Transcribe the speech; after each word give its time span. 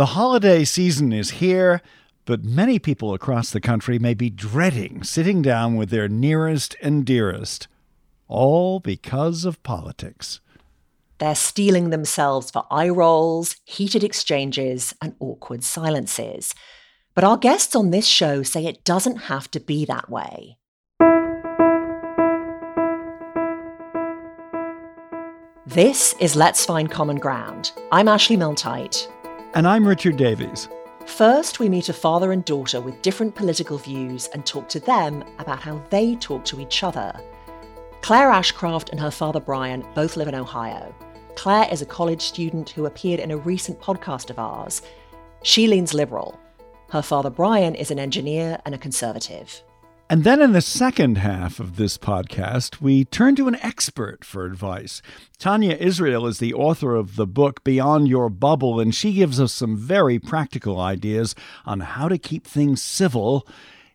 The 0.00 0.16
holiday 0.16 0.64
season 0.64 1.12
is 1.12 1.42
here, 1.42 1.82
but 2.24 2.42
many 2.42 2.78
people 2.78 3.12
across 3.12 3.50
the 3.50 3.60
country 3.60 3.98
may 3.98 4.14
be 4.14 4.30
dreading 4.30 5.04
sitting 5.04 5.42
down 5.42 5.76
with 5.76 5.90
their 5.90 6.08
nearest 6.08 6.74
and 6.80 7.04
dearest, 7.04 7.68
all 8.26 8.80
because 8.80 9.44
of 9.44 9.62
politics. 9.62 10.40
They're 11.18 11.34
steeling 11.34 11.90
themselves 11.90 12.50
for 12.50 12.64
eye 12.70 12.88
rolls, 12.88 13.56
heated 13.66 14.02
exchanges, 14.02 14.94
and 15.02 15.16
awkward 15.20 15.64
silences. 15.64 16.54
But 17.14 17.24
our 17.24 17.36
guests 17.36 17.76
on 17.76 17.90
this 17.90 18.06
show 18.06 18.42
say 18.42 18.64
it 18.64 18.84
doesn't 18.84 19.24
have 19.24 19.50
to 19.50 19.60
be 19.60 19.84
that 19.84 20.08
way. 20.08 20.56
This 25.66 26.14
is 26.18 26.36
Let's 26.36 26.64
Find 26.64 26.90
Common 26.90 27.16
Ground. 27.16 27.72
I'm 27.92 28.08
Ashley 28.08 28.38
Milne-Tyte. 28.38 29.06
And 29.52 29.66
I'm 29.66 29.86
Richard 29.86 30.16
Davies. 30.16 30.68
First, 31.06 31.58
we 31.58 31.68
meet 31.68 31.88
a 31.88 31.92
father 31.92 32.30
and 32.30 32.44
daughter 32.44 32.80
with 32.80 33.02
different 33.02 33.34
political 33.34 33.78
views 33.78 34.28
and 34.28 34.46
talk 34.46 34.68
to 34.68 34.78
them 34.78 35.24
about 35.40 35.58
how 35.58 35.82
they 35.90 36.14
talk 36.14 36.44
to 36.44 36.60
each 36.60 36.84
other. 36.84 37.12
Claire 38.00 38.30
Ashcraft 38.30 38.90
and 38.90 39.00
her 39.00 39.10
father 39.10 39.40
Brian 39.40 39.84
both 39.92 40.16
live 40.16 40.28
in 40.28 40.36
Ohio. 40.36 40.94
Claire 41.34 41.68
is 41.72 41.82
a 41.82 41.86
college 41.86 42.22
student 42.22 42.70
who 42.70 42.86
appeared 42.86 43.18
in 43.18 43.32
a 43.32 43.36
recent 43.36 43.80
podcast 43.80 44.30
of 44.30 44.38
ours. 44.38 44.82
She 45.42 45.66
leans 45.66 45.94
liberal. 45.94 46.38
Her 46.90 47.02
father 47.02 47.30
Brian 47.30 47.74
is 47.74 47.90
an 47.90 47.98
engineer 47.98 48.60
and 48.64 48.72
a 48.72 48.78
conservative. 48.78 49.64
And 50.10 50.24
then 50.24 50.42
in 50.42 50.50
the 50.50 50.60
second 50.60 51.18
half 51.18 51.60
of 51.60 51.76
this 51.76 51.96
podcast, 51.96 52.80
we 52.80 53.04
turn 53.04 53.36
to 53.36 53.46
an 53.46 53.54
expert 53.62 54.24
for 54.24 54.44
advice. 54.44 55.02
Tania 55.38 55.76
Israel 55.76 56.26
is 56.26 56.40
the 56.40 56.52
author 56.52 56.96
of 56.96 57.14
the 57.14 57.28
book 57.28 57.62
Beyond 57.62 58.08
Your 58.08 58.28
Bubble, 58.28 58.80
and 58.80 58.92
she 58.92 59.12
gives 59.12 59.38
us 59.38 59.52
some 59.52 59.76
very 59.76 60.18
practical 60.18 60.80
ideas 60.80 61.36
on 61.64 61.78
how 61.78 62.08
to 62.08 62.18
keep 62.18 62.44
things 62.44 62.82
civil 62.82 63.46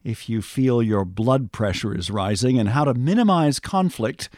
if 0.05 0.29
you 0.29 0.41
feel 0.41 0.81
your 0.81 1.03
blood 1.03 1.51
pressure 1.51 1.93
is 1.93 2.09
rising 2.09 2.57
and 2.57 2.69
how 2.69 2.85
to 2.85 2.93
minimize 2.93 3.59
conflict 3.59 4.29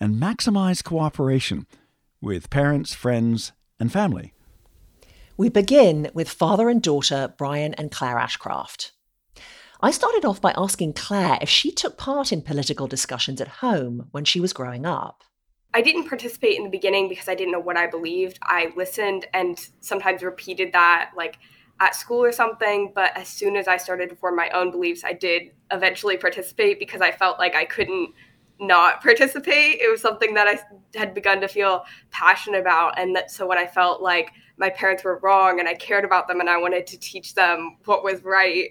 and 0.00 0.14
maximize 0.14 0.82
cooperation 0.82 1.66
with 2.22 2.48
parents, 2.48 2.94
friends, 2.94 3.52
and 3.78 3.92
family. 3.92 4.32
We 5.36 5.50
begin 5.50 6.10
with 6.14 6.30
father 6.30 6.70
and 6.70 6.82
daughter 6.82 7.34
Brian 7.36 7.74
and 7.74 7.90
Claire 7.90 8.16
Ashcraft. 8.16 8.92
I 9.82 9.90
started 9.92 10.26
off 10.26 10.42
by 10.42 10.52
asking 10.58 10.92
Claire 10.92 11.38
if 11.40 11.48
she 11.48 11.72
took 11.72 11.96
part 11.96 12.32
in 12.32 12.42
political 12.42 12.86
discussions 12.86 13.40
at 13.40 13.48
home 13.48 14.08
when 14.10 14.26
she 14.26 14.38
was 14.38 14.52
growing 14.52 14.84
up. 14.84 15.22
I 15.72 15.80
didn't 15.80 16.06
participate 16.06 16.58
in 16.58 16.64
the 16.64 16.70
beginning 16.70 17.08
because 17.08 17.28
I 17.28 17.34
didn't 17.34 17.52
know 17.52 17.60
what 17.60 17.78
I 17.78 17.86
believed. 17.86 18.38
I 18.42 18.72
listened 18.76 19.26
and 19.32 19.58
sometimes 19.80 20.22
repeated 20.22 20.72
that, 20.74 21.12
like 21.16 21.38
at 21.80 21.94
school 21.94 22.22
or 22.22 22.32
something. 22.32 22.92
But 22.94 23.16
as 23.16 23.28
soon 23.28 23.56
as 23.56 23.68
I 23.68 23.78
started 23.78 24.10
to 24.10 24.16
form 24.16 24.36
my 24.36 24.50
own 24.50 24.70
beliefs, 24.70 25.02
I 25.02 25.14
did 25.14 25.52
eventually 25.70 26.18
participate 26.18 26.78
because 26.78 27.00
I 27.00 27.12
felt 27.12 27.38
like 27.38 27.54
I 27.54 27.64
couldn't 27.64 28.10
not 28.58 29.00
participate. 29.02 29.80
It 29.80 29.90
was 29.90 30.02
something 30.02 30.34
that 30.34 30.46
I 30.46 30.60
had 30.98 31.14
begun 31.14 31.40
to 31.40 31.48
feel 31.48 31.84
passionate 32.10 32.60
about. 32.60 32.98
And 32.98 33.16
that, 33.16 33.30
so 33.30 33.46
when 33.46 33.56
I 33.56 33.66
felt 33.66 34.02
like 34.02 34.32
my 34.58 34.68
parents 34.68 35.04
were 35.04 35.18
wrong 35.22 35.58
and 35.58 35.66
I 35.68 35.74
cared 35.74 36.04
about 36.04 36.28
them 36.28 36.38
and 36.40 36.50
I 36.50 36.58
wanted 36.58 36.86
to 36.88 36.98
teach 36.98 37.34
them 37.34 37.78
what 37.86 38.04
was 38.04 38.22
right, 38.22 38.68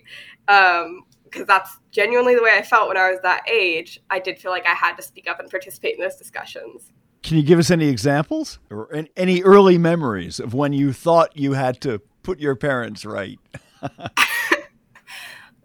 because 0.50 1.42
um, 1.42 1.46
that's 1.48 1.78
genuinely 1.92 2.34
the 2.34 2.42
way 2.42 2.52
I 2.54 2.64
felt 2.64 2.88
when 2.88 2.98
I 2.98 3.12
was 3.12 3.20
that 3.22 3.48
age, 3.48 4.02
I 4.10 4.20
did 4.20 4.40
feel 4.40 4.50
like 4.50 4.66
I 4.66 4.74
had 4.74 4.96
to 4.96 5.04
speak 5.04 5.30
up 5.30 5.40
and 5.40 5.48
participate 5.50 5.96
in 5.96 6.02
those 6.02 6.16
discussions. 6.16 6.92
Can 7.22 7.38
you 7.38 7.44
give 7.44 7.60
us 7.60 7.70
any 7.70 7.88
examples 7.88 8.58
or 8.72 8.90
any 9.16 9.44
early 9.44 9.78
memories 9.78 10.40
of 10.40 10.56
when 10.56 10.74
you 10.74 10.92
thought 10.92 11.38
you 11.38 11.54
had 11.54 11.80
to 11.82 12.00
put 12.24 12.40
your 12.40 12.56
parents 12.56 13.06
right? 13.06 13.38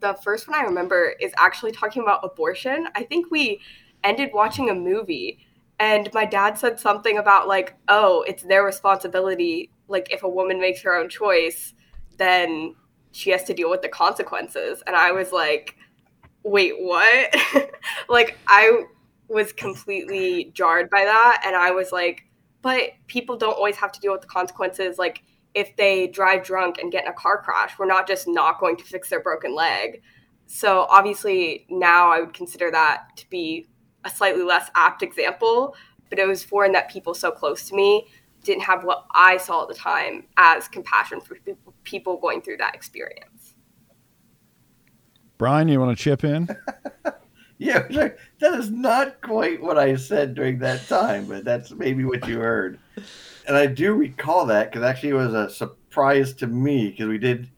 the 0.01 0.15
first 0.23 0.49
one 0.49 0.59
I 0.59 0.65
remember 0.65 1.15
is 1.21 1.33
actually 1.39 1.73
talking 1.73 2.03
about 2.03 2.21
abortion. 2.23 2.89
I 2.95 3.05
think 3.05 3.31
we 3.31 3.61
ended 4.03 4.31
watching 4.35 4.69
a 4.69 4.75
movie 4.75 5.39
and 5.81 6.13
my 6.13 6.27
dad 6.27 6.59
said 6.59 6.79
something 6.79 7.19
about 7.19 7.49
like 7.49 7.75
oh 7.89 8.23
it's 8.29 8.43
their 8.43 8.65
responsibility 8.65 9.71
like 9.89 10.13
if 10.13 10.23
a 10.23 10.29
woman 10.29 10.61
makes 10.61 10.83
her 10.83 10.95
own 10.95 11.09
choice 11.09 11.73
then 12.19 12.75
she 13.15 13.31
has 13.31 13.45
to 13.45 13.55
deal 13.55 13.71
with 13.71 13.81
the 13.81 13.89
consequences. 13.89 14.83
And 14.87 14.97
i 14.97 15.13
was 15.13 15.33
like 15.33 15.77
wait 16.43 16.75
what? 16.79 17.35
Like 18.09 18.39
i 18.47 18.85
was 19.29 19.53
completely 19.53 20.51
jarred 20.53 20.91
by 20.91 21.05
that. 21.05 21.43
And 21.47 21.57
i 21.57 21.71
was 21.71 21.93
like 21.93 22.25
but 22.63 22.91
people 23.07 23.37
don't 23.37 23.55
always 23.55 23.77
have 23.77 23.93
to 23.93 24.01
deal 24.01 24.13
with 24.13 24.23
the 24.23 24.27
consequences. 24.27 24.99
Like 24.99 25.23
if 25.55 25.77
they 25.77 26.09
drive 26.09 26.43
drunk 26.43 26.79
and 26.79 26.91
get 26.91 27.05
in 27.05 27.11
a 27.11 27.15
car 27.15 27.41
crash 27.43 27.79
we're 27.79 27.87
not 27.87 28.09
just 28.09 28.27
not 28.27 28.59
going 28.59 28.77
to 28.77 28.85
fix 28.85 29.09
their 29.09 29.21
broken 29.21 29.55
leg. 29.55 30.03
So 30.47 30.87
obviously 30.91 31.67
now 31.71 32.11
i 32.11 32.21
would 32.21 32.35
consider 32.35 32.71
that 32.73 33.09
to 33.17 33.31
be 33.31 33.69
a 34.05 34.11
slightly 34.11 34.43
less 34.43 34.71
apt 34.75 35.03
example, 35.03 35.75
but 36.11 36.19
it 36.19 36.27
was 36.27 36.45
foreign 36.45 36.73
that 36.73 36.91
people 36.91 37.15
so 37.15 37.31
close 37.31 37.69
to 37.69 37.75
me 37.75 38.07
didn't 38.43 38.63
have 38.63 38.85
what 38.85 39.07
I 39.13 39.39
saw 39.39 39.63
at 39.63 39.69
the 39.69 39.75
time 39.75 40.27
as 40.37 40.69
compassion 40.69 41.21
for 41.21 41.37
people 41.85 42.17
going 42.17 42.43
through 42.43 42.59
that 42.59 42.75
experience. 42.75 43.55
Brian, 45.39 45.69
you 45.69 45.81
want 45.81 45.97
to 45.97 46.03
chip 46.03 46.25
in? 46.25 46.49
yeah, 47.59 47.81
that 47.89 48.55
is 48.55 48.71
not 48.71 49.21
quite 49.21 49.63
what 49.63 49.79
I 49.79 49.97
said 49.97 50.35
during 50.35 50.59
that 50.61 50.87
time, 50.89 51.27
but 51.27 51.45
that's 51.45 51.73
maybe 51.73 52.05
what 52.05 52.27
you 52.27 52.39
heard. 52.39 52.79
And 53.47 53.57
I 53.57 53.67
do 53.67 53.95
recall 53.95 54.47
that 54.47 54.71
because 54.71 54.85
actually 54.85 55.11
it 55.11 55.15
was 55.15 55.35
a 55.35 55.51
surprise 55.51 56.33
to 56.35 56.47
me 56.47 56.91
because 56.91 57.07
we 57.07 57.19
did. 57.19 57.51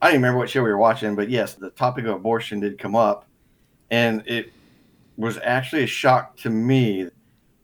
I 0.00 0.06
don't 0.08 0.16
remember 0.16 0.38
what 0.38 0.50
show 0.50 0.62
we 0.62 0.70
were 0.70 0.78
watching, 0.78 1.14
but 1.14 1.30
yes, 1.30 1.54
the 1.54 1.70
topic 1.70 2.04
of 2.04 2.16
abortion 2.16 2.60
did 2.60 2.78
come 2.78 2.96
up, 2.96 3.26
and 3.90 4.24
it 4.26 4.52
was 5.16 5.38
actually 5.42 5.84
a 5.84 5.86
shock 5.86 6.36
to 6.38 6.50
me 6.50 7.08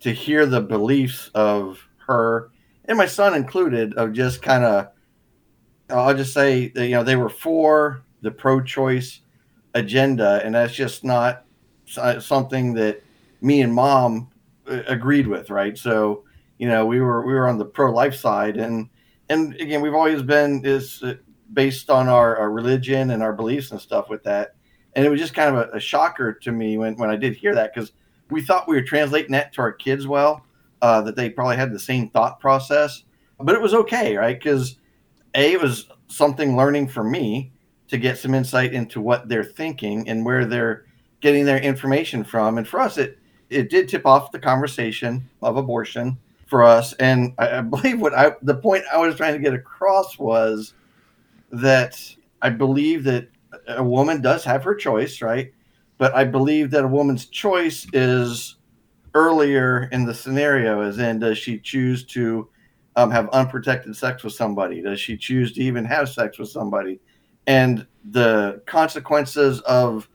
to 0.00 0.12
hear 0.12 0.46
the 0.46 0.60
beliefs 0.60 1.30
of 1.34 1.88
her 2.06 2.50
and 2.88 2.96
my 2.96 3.06
son 3.06 3.34
included 3.34 3.94
of 3.94 4.14
just 4.14 4.42
kind 4.42 4.64
of 4.64 4.88
I'll 5.90 6.14
just 6.14 6.34
say 6.34 6.68
that, 6.68 6.86
you 6.86 6.94
know 6.94 7.02
they 7.02 7.16
were 7.16 7.28
for 7.28 8.02
the 8.20 8.30
pro-choice 8.30 9.20
agenda 9.74 10.40
and 10.44 10.54
that's 10.54 10.74
just 10.74 11.04
not 11.04 11.44
something 11.86 12.74
that 12.74 13.02
me 13.40 13.62
and 13.62 13.72
mom 13.72 14.28
uh, 14.68 14.82
agreed 14.86 15.26
with 15.26 15.50
right? 15.50 15.76
So 15.76 16.24
you 16.58 16.68
know 16.68 16.86
we 16.86 17.00
were 17.00 17.26
we 17.26 17.34
were 17.34 17.48
on 17.48 17.58
the 17.58 17.64
pro-life 17.64 18.14
side 18.14 18.56
and 18.56 18.88
and 19.28 19.54
again 19.56 19.80
we've 19.80 19.94
always 19.94 20.22
been 20.22 20.62
is 20.64 21.02
uh, 21.02 21.14
based 21.52 21.90
on 21.90 22.08
our, 22.08 22.36
our 22.36 22.50
religion 22.50 23.10
and 23.10 23.22
our 23.22 23.32
beliefs 23.32 23.70
and 23.70 23.80
stuff 23.80 24.08
with 24.08 24.22
that. 24.24 24.54
And 24.94 25.06
it 25.06 25.10
was 25.10 25.20
just 25.20 25.34
kind 25.34 25.54
of 25.54 25.68
a, 25.68 25.76
a 25.76 25.80
shocker 25.80 26.32
to 26.32 26.52
me 26.52 26.78
when, 26.78 26.96
when 26.96 27.10
I 27.10 27.16
did 27.16 27.36
hear 27.36 27.54
that 27.54 27.74
because 27.74 27.92
we 28.30 28.42
thought 28.42 28.68
we 28.68 28.76
were 28.76 28.82
translating 28.82 29.32
that 29.32 29.52
to 29.54 29.62
our 29.62 29.72
kids 29.72 30.06
well, 30.06 30.44
uh, 30.82 31.00
that 31.02 31.16
they 31.16 31.30
probably 31.30 31.56
had 31.56 31.72
the 31.72 31.78
same 31.78 32.10
thought 32.10 32.40
process, 32.40 33.04
but 33.40 33.54
it 33.54 33.62
was 33.62 33.74
okay, 33.74 34.16
right? 34.16 34.38
Because 34.38 34.76
a 35.34 35.52
it 35.52 35.60
was 35.60 35.88
something 36.08 36.56
learning 36.56 36.88
for 36.88 37.04
me 37.04 37.52
to 37.88 37.98
get 37.98 38.18
some 38.18 38.34
insight 38.34 38.72
into 38.72 39.00
what 39.00 39.28
they're 39.28 39.44
thinking 39.44 40.08
and 40.08 40.24
where 40.24 40.44
they're 40.44 40.84
getting 41.20 41.44
their 41.44 41.58
information 41.58 42.24
from, 42.24 42.58
and 42.58 42.66
for 42.68 42.80
us, 42.80 42.98
it 42.98 43.18
it 43.50 43.70
did 43.70 43.88
tip 43.88 44.06
off 44.06 44.30
the 44.30 44.38
conversation 44.38 45.28
of 45.42 45.56
abortion 45.56 46.18
for 46.46 46.62
us, 46.62 46.92
and 46.94 47.34
I, 47.38 47.58
I 47.58 47.60
believe 47.60 48.00
what 48.00 48.14
I 48.14 48.32
the 48.42 48.54
point 48.54 48.84
I 48.92 48.98
was 48.98 49.16
trying 49.16 49.34
to 49.34 49.38
get 49.38 49.54
across 49.54 50.18
was 50.18 50.74
that 51.50 51.98
I 52.42 52.50
believe 52.50 53.04
that 53.04 53.28
a 53.68 53.82
woman 53.82 54.20
does 54.20 54.44
have 54.44 54.64
her 54.64 54.74
choice, 54.74 55.22
right? 55.22 55.52
But 55.98 56.14
I 56.14 56.24
believe 56.24 56.70
that 56.70 56.84
a 56.84 56.88
woman's 56.88 57.26
choice 57.26 57.86
is 57.92 58.56
earlier 59.14 59.88
in 59.90 60.04
the 60.04 60.14
scenario, 60.14 60.80
as 60.80 60.98
in, 60.98 61.18
does 61.18 61.38
she 61.38 61.58
choose 61.58 62.04
to 62.04 62.48
um, 62.98 63.12
have 63.12 63.28
unprotected 63.30 63.96
sex 63.96 64.24
with 64.24 64.32
somebody? 64.32 64.82
Does 64.82 65.00
she 65.00 65.16
choose 65.16 65.52
to 65.52 65.62
even 65.62 65.84
have 65.84 66.08
sex 66.08 66.36
with 66.36 66.48
somebody? 66.48 66.98
And 67.46 67.86
the 68.10 68.60
consequences 68.66 69.60
of 69.60 70.08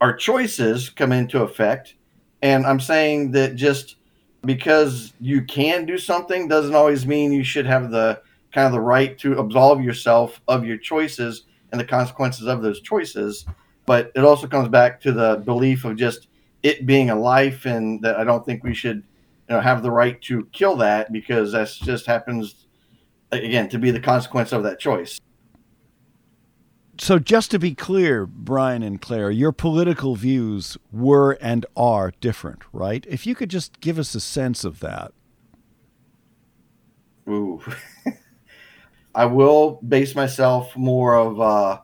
our 0.00 0.14
choices 0.16 0.88
come 0.88 1.10
into 1.10 1.42
effect. 1.42 1.96
And 2.40 2.64
I'm 2.64 2.78
saying 2.78 3.32
that 3.32 3.56
just 3.56 3.96
because 4.44 5.12
you 5.20 5.42
can 5.42 5.84
do 5.84 5.98
something 5.98 6.46
doesn't 6.46 6.74
always 6.76 7.06
mean 7.06 7.32
you 7.32 7.44
should 7.44 7.66
have 7.66 7.90
the 7.90 8.22
kind 8.52 8.66
of 8.66 8.72
the 8.72 8.80
right 8.80 9.18
to 9.18 9.38
absolve 9.38 9.82
yourself 9.82 10.40
of 10.46 10.64
your 10.64 10.76
choices 10.76 11.44
and 11.72 11.80
the 11.80 11.84
consequences 11.84 12.46
of 12.46 12.62
those 12.62 12.80
choices. 12.80 13.46
But 13.84 14.12
it 14.14 14.24
also 14.24 14.46
comes 14.46 14.68
back 14.68 15.00
to 15.00 15.12
the 15.12 15.42
belief 15.44 15.84
of 15.84 15.96
just 15.96 16.28
it 16.62 16.86
being 16.86 17.10
a 17.10 17.16
life, 17.16 17.66
and 17.66 18.00
that 18.02 18.16
I 18.16 18.22
don't 18.22 18.46
think 18.46 18.62
we 18.62 18.74
should, 18.74 19.02
know, 19.52 19.60
have 19.60 19.82
the 19.82 19.90
right 19.90 20.20
to 20.22 20.46
kill 20.52 20.76
that 20.76 21.12
because 21.12 21.52
that's 21.52 21.78
just 21.78 22.06
happens 22.06 22.66
again 23.30 23.68
to 23.70 23.78
be 23.78 23.90
the 23.90 24.00
consequence 24.00 24.52
of 24.52 24.62
that 24.64 24.78
choice. 24.78 25.18
So, 26.98 27.18
just 27.18 27.50
to 27.50 27.58
be 27.58 27.74
clear, 27.74 28.26
Brian 28.26 28.82
and 28.82 29.00
Claire, 29.00 29.30
your 29.30 29.50
political 29.50 30.14
views 30.14 30.76
were 30.92 31.32
and 31.40 31.66
are 31.76 32.12
different, 32.20 32.62
right? 32.72 33.04
If 33.08 33.26
you 33.26 33.34
could 33.34 33.50
just 33.50 33.80
give 33.80 33.98
us 33.98 34.14
a 34.14 34.20
sense 34.20 34.62
of 34.62 34.80
that. 34.80 35.12
Ooh. 37.28 37.62
I 39.14 39.24
will 39.24 39.80
base 39.86 40.14
myself 40.14 40.76
more 40.76 41.16
of 41.16 41.40
a 41.40 41.82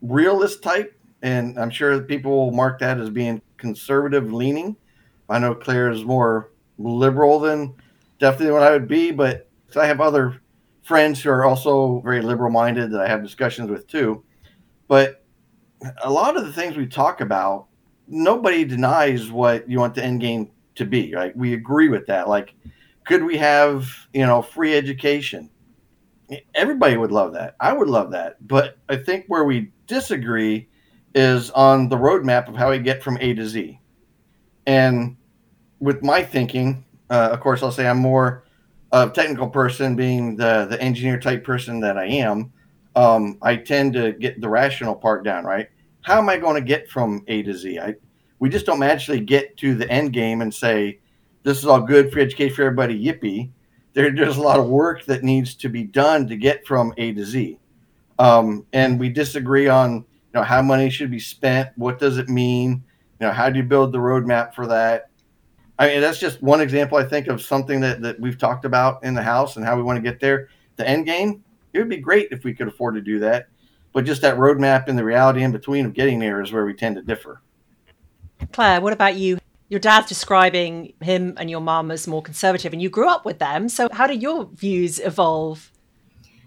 realist 0.00 0.62
type, 0.62 0.98
and 1.22 1.58
I'm 1.58 1.70
sure 1.70 2.00
people 2.00 2.32
will 2.36 2.52
mark 2.52 2.78
that 2.80 2.98
as 2.98 3.10
being 3.10 3.42
conservative 3.56 4.32
leaning. 4.32 4.76
I 5.28 5.38
know 5.38 5.54
Claire 5.54 5.90
is 5.90 6.04
more 6.04 6.50
liberal 6.78 7.40
than 7.40 7.74
definitely 8.18 8.52
what 8.52 8.62
I 8.62 8.70
would 8.70 8.88
be, 8.88 9.10
but 9.10 9.48
I 9.74 9.86
have 9.86 10.00
other 10.00 10.40
friends 10.82 11.20
who 11.20 11.30
are 11.30 11.44
also 11.44 12.00
very 12.00 12.22
liberal 12.22 12.50
minded 12.50 12.92
that 12.92 13.00
I 13.00 13.08
have 13.08 13.22
discussions 13.22 13.70
with 13.70 13.86
too. 13.88 14.24
But 14.88 15.24
a 16.02 16.10
lot 16.10 16.36
of 16.36 16.46
the 16.46 16.52
things 16.52 16.76
we 16.76 16.86
talk 16.86 17.20
about, 17.20 17.66
nobody 18.06 18.64
denies 18.64 19.30
what 19.30 19.68
you 19.68 19.78
want 19.78 19.94
the 19.94 20.04
end 20.04 20.20
game 20.20 20.50
to 20.76 20.84
be. 20.84 21.14
Right? 21.14 21.36
We 21.36 21.54
agree 21.54 21.88
with 21.88 22.06
that. 22.06 22.28
Like, 22.28 22.54
could 23.04 23.24
we 23.24 23.36
have 23.36 23.88
you 24.14 24.24
know 24.24 24.42
free 24.42 24.74
education? 24.74 25.50
Everybody 26.54 26.96
would 26.96 27.12
love 27.12 27.32
that. 27.34 27.56
I 27.60 27.72
would 27.72 27.88
love 27.88 28.10
that. 28.12 28.46
But 28.46 28.78
I 28.88 28.96
think 28.96 29.26
where 29.28 29.44
we 29.44 29.72
disagree 29.86 30.68
is 31.14 31.50
on 31.52 31.88
the 31.88 31.96
roadmap 31.96 32.48
of 32.48 32.56
how 32.56 32.70
we 32.70 32.78
get 32.78 33.02
from 33.02 33.16
A 33.20 33.34
to 33.34 33.46
Z. 33.46 33.80
And 34.66 35.16
with 35.80 36.02
my 36.02 36.22
thinking, 36.22 36.84
uh, 37.10 37.30
of 37.32 37.40
course, 37.40 37.62
I'll 37.62 37.72
say 37.72 37.86
I'm 37.86 37.98
more 37.98 38.44
a 38.92 39.08
technical 39.10 39.48
person, 39.48 39.96
being 39.96 40.36
the 40.36 40.66
the 40.68 40.80
engineer 40.80 41.18
type 41.18 41.44
person 41.44 41.80
that 41.80 41.96
I 41.98 42.06
am. 42.06 42.52
Um, 42.94 43.38
I 43.42 43.56
tend 43.56 43.92
to 43.94 44.12
get 44.12 44.40
the 44.40 44.48
rational 44.48 44.94
part 44.94 45.24
down. 45.24 45.44
Right? 45.44 45.68
How 46.02 46.18
am 46.18 46.28
I 46.28 46.38
going 46.38 46.54
to 46.54 46.66
get 46.66 46.88
from 46.88 47.24
A 47.28 47.42
to 47.42 47.52
Z? 47.52 47.78
I 47.78 47.94
we 48.38 48.48
just 48.48 48.66
don't 48.66 48.78
magically 48.78 49.20
get 49.20 49.56
to 49.58 49.74
the 49.74 49.90
end 49.90 50.12
game 50.12 50.40
and 50.40 50.52
say 50.52 50.98
this 51.42 51.58
is 51.58 51.66
all 51.66 51.80
good 51.80 52.12
for 52.12 52.20
education 52.20 52.54
for 52.54 52.62
everybody. 52.62 53.02
Yippee! 53.02 53.50
There, 53.94 54.10
there's 54.10 54.36
a 54.36 54.42
lot 54.42 54.58
of 54.58 54.68
work 54.68 55.06
that 55.06 55.22
needs 55.22 55.54
to 55.56 55.68
be 55.68 55.84
done 55.84 56.28
to 56.28 56.36
get 56.36 56.66
from 56.66 56.92
A 56.98 57.12
to 57.12 57.24
Z, 57.24 57.58
um, 58.18 58.66
and 58.72 59.00
we 59.00 59.08
disagree 59.08 59.68
on 59.68 59.94
you 59.94 60.04
know 60.34 60.42
how 60.42 60.60
money 60.62 60.90
should 60.90 61.10
be 61.10 61.20
spent. 61.20 61.70
What 61.76 61.98
does 61.98 62.18
it 62.18 62.28
mean? 62.28 62.84
You 63.20 63.26
know, 63.26 63.32
how 63.32 63.50
do 63.50 63.58
you 63.58 63.64
build 63.64 63.92
the 63.92 63.98
roadmap 63.98 64.54
for 64.54 64.66
that? 64.66 65.10
I 65.78 65.88
mean, 65.88 66.00
that's 66.00 66.18
just 66.18 66.42
one 66.42 66.60
example, 66.60 66.98
I 66.98 67.04
think, 67.04 67.26
of 67.28 67.42
something 67.42 67.80
that, 67.80 68.00
that 68.02 68.20
we've 68.20 68.38
talked 68.38 68.64
about 68.64 69.04
in 69.04 69.14
the 69.14 69.22
house 69.22 69.56
and 69.56 69.64
how 69.64 69.76
we 69.76 69.82
want 69.82 69.96
to 69.96 70.02
get 70.02 70.20
there. 70.20 70.48
The 70.76 70.88
end 70.88 71.06
game, 71.06 71.44
it 71.72 71.78
would 71.78 71.88
be 71.88 71.98
great 71.98 72.28
if 72.30 72.44
we 72.44 72.54
could 72.54 72.68
afford 72.68 72.94
to 72.94 73.00
do 73.00 73.18
that. 73.20 73.48
But 73.92 74.04
just 74.04 74.22
that 74.22 74.36
roadmap 74.36 74.88
and 74.88 74.98
the 74.98 75.04
reality 75.04 75.42
in 75.42 75.52
between 75.52 75.86
of 75.86 75.94
getting 75.94 76.18
there 76.18 76.42
is 76.42 76.52
where 76.52 76.64
we 76.64 76.74
tend 76.74 76.96
to 76.96 77.02
differ. 77.02 77.42
Claire, 78.52 78.80
what 78.80 78.92
about 78.92 79.16
you? 79.16 79.38
Your 79.68 79.80
dad's 79.80 80.06
describing 80.06 80.92
him 81.00 81.34
and 81.38 81.50
your 81.50 81.60
mom 81.60 81.90
as 81.90 82.06
more 82.06 82.22
conservative, 82.22 82.72
and 82.72 82.80
you 82.80 82.88
grew 82.88 83.08
up 83.08 83.24
with 83.24 83.38
them. 83.38 83.68
So, 83.68 83.88
how 83.90 84.06
did 84.06 84.22
your 84.22 84.46
views 84.54 85.00
evolve? 85.00 85.72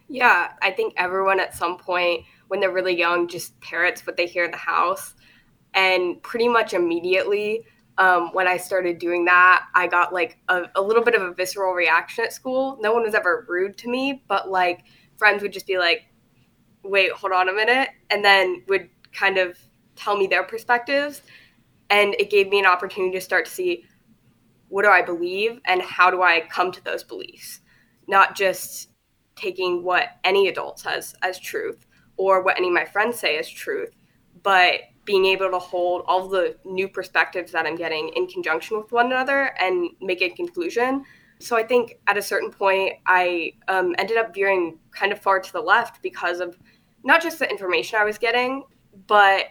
Yeah, 0.07 0.54
I 0.62 0.71
think 0.71 0.94
everyone 0.98 1.39
at 1.39 1.56
some 1.56 1.77
point 1.77 2.24
when 2.48 2.60
they're 2.60 2.71
really 2.71 2.98
young 2.98 3.27
just 3.27 3.60
parrots 3.60 4.06
what 4.07 4.16
they 4.16 4.25
hear 4.25 4.45
in 4.45 4.51
the 4.51 4.57
house. 4.57 5.13
And 5.74 6.21
pretty 6.24 6.48
much 6.48 6.74
immediately, 6.74 7.66
um, 7.98 8.30
when 8.31 8.48
I 8.48 8.57
started 8.57 8.98
doing 8.98 9.25
that, 9.25 9.66
I 9.75 9.88
got 9.88 10.13
like 10.13 10.38
a, 10.48 10.63
a, 10.75 10.81
little 10.81 11.04
bit 11.04 11.16
of 11.16 11.21
a 11.21 11.33
visceral 11.33 11.74
reaction 11.74 12.24
at 12.24 12.31
school. 12.31 12.77
No 12.81 12.94
one 12.94 13.04
was 13.04 13.13
ever 13.13 13.45
rude 13.48 13.77
to 13.80 13.89
me, 13.89 14.24
but 14.27 14.50
like 14.50 14.86
friends 15.18 15.44
would 15.44 15.51
just 15.51 15.68
be 15.68 15.77
like, 15.77 16.06
wait, 16.81 17.12
hold 17.12 17.33
on 17.33 17.50
a 17.50 17.54
minute, 17.54 17.89
and 18.10 18.24
then 18.24 18.63
would 18.69 18.89
kind 19.12 19.38
of 19.38 19.57
tell 19.98 20.16
me 20.16 20.27
their 20.27 20.44
perspectives. 20.44 21.21
And 21.89 22.16
it 22.19 22.30
gave 22.30 22.48
me 22.48 22.60
an 22.60 22.66
opportunity 22.66 23.18
to 23.18 23.21
start 23.21 23.45
to 23.45 23.51
see 23.51 23.83
what 24.69 24.83
do 24.83 24.89
I 24.89 25.01
believe 25.01 25.60
and 25.66 25.81
how 25.81 26.10
do 26.10 26.21
I 26.21 26.48
come 26.50 26.71
to 26.71 26.83
those 26.83 27.04
beliefs, 27.04 27.60
not 28.07 28.36
just 28.36 28.89
taking 29.36 29.83
what 29.83 30.10
any 30.24 30.48
adult 30.48 30.80
says 30.80 31.16
as 31.21 31.39
truth 31.39 31.86
or 32.16 32.44
what 32.44 32.57
any 32.57 32.68
of 32.68 32.74
my 32.74 32.86
friends 32.86 33.19
say 33.19 33.38
as 33.38 33.50
truth, 33.50 33.94
but 34.42 34.81
being 35.09 35.25
able 35.25 35.50
to 35.50 35.57
hold 35.57 36.03
all 36.06 36.27
the 36.27 36.56
new 36.63 36.88
perspectives 36.88 37.51
that 37.51 37.65
I'm 37.65 37.75
getting 37.75 38.09
in 38.09 38.27
conjunction 38.27 38.77
with 38.77 38.91
one 38.91 39.07
another 39.07 39.56
and 39.59 39.89
make 40.00 40.21
a 40.21 40.29
conclusion. 40.29 41.03
So 41.39 41.57
I 41.57 41.63
think 41.63 41.97
at 42.06 42.15
a 42.15 42.21
certain 42.21 42.51
point, 42.51 42.94
I 43.07 43.53
um, 43.67 43.95
ended 43.97 44.17
up 44.17 44.35
veering 44.35 44.77
kind 44.91 45.11
of 45.11 45.19
far 45.19 45.39
to 45.39 45.51
the 45.51 45.61
left 45.61 46.03
because 46.03 46.41
of 46.41 46.59
not 47.03 47.23
just 47.23 47.39
the 47.39 47.50
information 47.50 47.97
I 48.00 48.03
was 48.03 48.19
getting, 48.19 48.65
but 49.07 49.45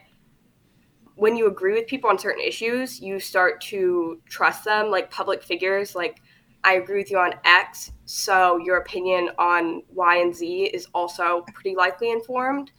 when 1.17 1.35
you 1.35 1.49
agree 1.49 1.73
with 1.73 1.89
people 1.89 2.09
on 2.09 2.21
certain 2.21 2.45
issues, 2.45 3.01
you 3.01 3.19
start 3.19 3.61
to 3.63 4.21
trust 4.29 4.65
them, 4.65 4.93
like 4.93 5.11
public 5.11 5.43
figures. 5.43 5.97
Like, 5.97 6.23
I 6.63 6.75
agree 6.75 6.99
with 6.99 7.11
you 7.11 7.19
on 7.19 7.35
X, 7.45 7.91
so 8.05 8.59
your 8.59 8.77
opinion 8.77 9.31
on 9.41 9.83
Y 9.93 10.19
and 10.19 10.33
Z 10.33 10.71
is 10.73 10.87
also 10.95 11.45
pretty 11.53 11.75
likely 11.75 12.13
informed. 12.13 12.71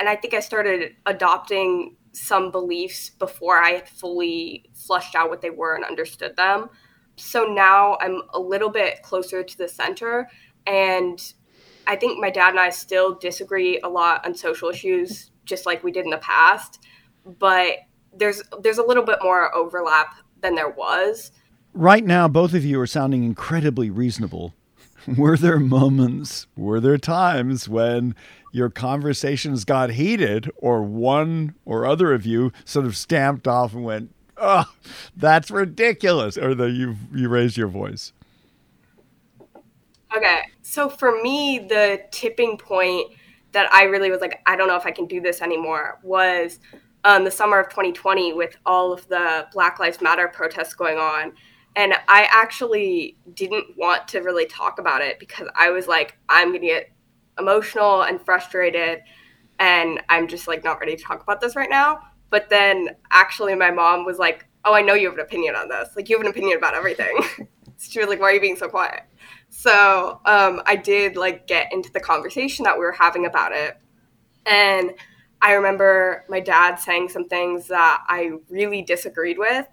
And 0.00 0.08
I 0.08 0.16
think 0.16 0.32
I 0.32 0.40
started 0.40 0.96
adopting 1.04 1.94
some 2.12 2.50
beliefs 2.50 3.10
before 3.10 3.62
I 3.62 3.82
fully 3.82 4.70
flushed 4.74 5.14
out 5.14 5.30
what 5.30 5.40
they 5.40 5.50
were 5.50 5.74
and 5.74 5.84
understood 5.84 6.36
them. 6.36 6.68
So 7.16 7.44
now 7.44 7.98
I'm 8.00 8.22
a 8.32 8.40
little 8.40 8.70
bit 8.70 9.02
closer 9.02 9.42
to 9.42 9.58
the 9.58 9.68
center. 9.68 10.28
And 10.66 11.20
I 11.86 11.96
think 11.96 12.18
my 12.18 12.30
dad 12.30 12.50
and 12.50 12.60
I 12.60 12.70
still 12.70 13.14
disagree 13.14 13.80
a 13.80 13.88
lot 13.88 14.24
on 14.26 14.34
social 14.34 14.68
issues, 14.68 15.30
just 15.44 15.66
like 15.66 15.84
we 15.84 15.92
did 15.92 16.04
in 16.04 16.10
the 16.10 16.18
past. 16.18 16.84
But 17.24 17.78
there's 18.16 18.42
there's 18.62 18.78
a 18.78 18.82
little 18.82 19.04
bit 19.04 19.18
more 19.22 19.54
overlap 19.54 20.14
than 20.40 20.54
there 20.54 20.70
was. 20.70 21.32
Right 21.72 22.04
now, 22.04 22.26
both 22.26 22.54
of 22.54 22.64
you 22.64 22.80
are 22.80 22.86
sounding 22.86 23.22
incredibly 23.22 23.90
reasonable. 23.90 24.54
Were 25.16 25.36
there 25.36 25.58
moments, 25.58 26.46
were 26.56 26.80
there 26.80 26.98
times 26.98 27.68
when 27.68 28.14
your 28.52 28.70
conversations 28.70 29.64
got 29.64 29.90
heated, 29.90 30.50
or 30.56 30.82
one 30.82 31.54
or 31.64 31.86
other 31.86 32.12
of 32.12 32.26
you 32.26 32.52
sort 32.64 32.84
of 32.84 32.96
stamped 32.96 33.46
off 33.46 33.72
and 33.72 33.84
went, 33.84 34.14
"Oh, 34.36 34.64
that's 35.16 35.50
ridiculous," 35.50 36.36
or 36.36 36.54
that 36.54 36.70
you 36.70 36.96
you 37.14 37.28
raised 37.28 37.56
your 37.56 37.68
voice? 37.68 38.12
Okay, 40.16 40.42
so 40.62 40.88
for 40.88 41.22
me, 41.22 41.60
the 41.60 42.02
tipping 42.10 42.58
point 42.58 43.12
that 43.52 43.72
I 43.72 43.84
really 43.84 44.10
was 44.10 44.20
like, 44.20 44.40
I 44.46 44.56
don't 44.56 44.68
know 44.68 44.76
if 44.76 44.86
I 44.86 44.90
can 44.90 45.06
do 45.06 45.20
this 45.20 45.40
anymore 45.40 45.98
was 46.02 46.58
um, 47.04 47.24
the 47.24 47.30
summer 47.30 47.58
of 47.58 47.68
2020 47.68 48.32
with 48.32 48.56
all 48.66 48.92
of 48.92 49.06
the 49.08 49.46
Black 49.52 49.78
Lives 49.78 50.00
Matter 50.00 50.28
protests 50.28 50.74
going 50.74 50.98
on. 50.98 51.32
And 51.76 51.94
I 52.08 52.28
actually 52.30 53.16
didn't 53.34 53.76
want 53.76 54.08
to 54.08 54.20
really 54.20 54.46
talk 54.46 54.78
about 54.78 55.02
it 55.02 55.18
because 55.18 55.48
I 55.54 55.70
was 55.70 55.86
like, 55.86 56.18
I'm 56.28 56.48
going 56.48 56.62
to 56.62 56.66
get 56.66 56.90
emotional 57.38 58.02
and 58.02 58.20
frustrated 58.20 59.02
and 59.60 60.00
I'm 60.08 60.26
just 60.26 60.48
like 60.48 60.64
not 60.64 60.80
ready 60.80 60.96
to 60.96 61.02
talk 61.02 61.22
about 61.22 61.40
this 61.40 61.54
right 61.54 61.70
now. 61.70 62.00
But 62.30 62.48
then 62.48 62.90
actually 63.10 63.54
my 63.54 63.70
mom 63.70 64.04
was 64.04 64.18
like, 64.18 64.46
"Oh, 64.64 64.74
I 64.74 64.82
know 64.82 64.94
you 64.94 65.06
have 65.08 65.14
an 65.18 65.24
opinion 65.24 65.54
on 65.54 65.68
this. 65.68 65.90
Like 65.94 66.08
you 66.08 66.16
have 66.16 66.24
an 66.24 66.30
opinion 66.30 66.58
about 66.58 66.74
everything." 66.74 67.20
she 67.78 68.00
was 68.00 68.08
like, 68.08 68.20
"Why 68.20 68.30
are 68.30 68.34
you 68.34 68.40
being 68.40 68.56
so 68.56 68.68
quiet?" 68.68 69.02
So 69.50 70.20
um, 70.24 70.62
I 70.64 70.76
did 70.76 71.16
like 71.16 71.46
get 71.46 71.72
into 71.72 71.92
the 71.92 72.00
conversation 72.00 72.64
that 72.64 72.74
we 72.76 72.84
were 72.84 72.92
having 72.92 73.26
about 73.26 73.52
it, 73.52 73.76
and 74.46 74.92
I 75.42 75.52
remember 75.52 76.24
my 76.28 76.40
dad 76.40 76.76
saying 76.76 77.10
some 77.10 77.28
things 77.28 77.68
that 77.68 78.02
I 78.08 78.32
really 78.48 78.82
disagreed 78.82 79.38
with, 79.38 79.66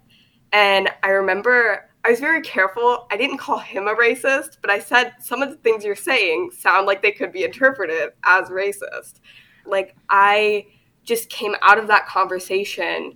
and 0.52 0.90
I 1.02 1.10
remember 1.10 1.87
I 2.08 2.10
was 2.12 2.20
very 2.20 2.40
careful. 2.40 3.06
I 3.10 3.18
didn't 3.18 3.36
call 3.36 3.58
him 3.58 3.86
a 3.86 3.94
racist, 3.94 4.56
but 4.62 4.70
I 4.70 4.78
said 4.78 5.12
some 5.20 5.42
of 5.42 5.50
the 5.50 5.56
things 5.56 5.84
you're 5.84 5.94
saying 5.94 6.52
sound 6.58 6.86
like 6.86 7.02
they 7.02 7.12
could 7.12 7.32
be 7.32 7.44
interpreted 7.44 8.12
as 8.24 8.48
racist. 8.48 9.20
Like 9.66 9.94
I 10.08 10.68
just 11.04 11.28
came 11.28 11.54
out 11.60 11.76
of 11.76 11.86
that 11.88 12.06
conversation 12.06 13.14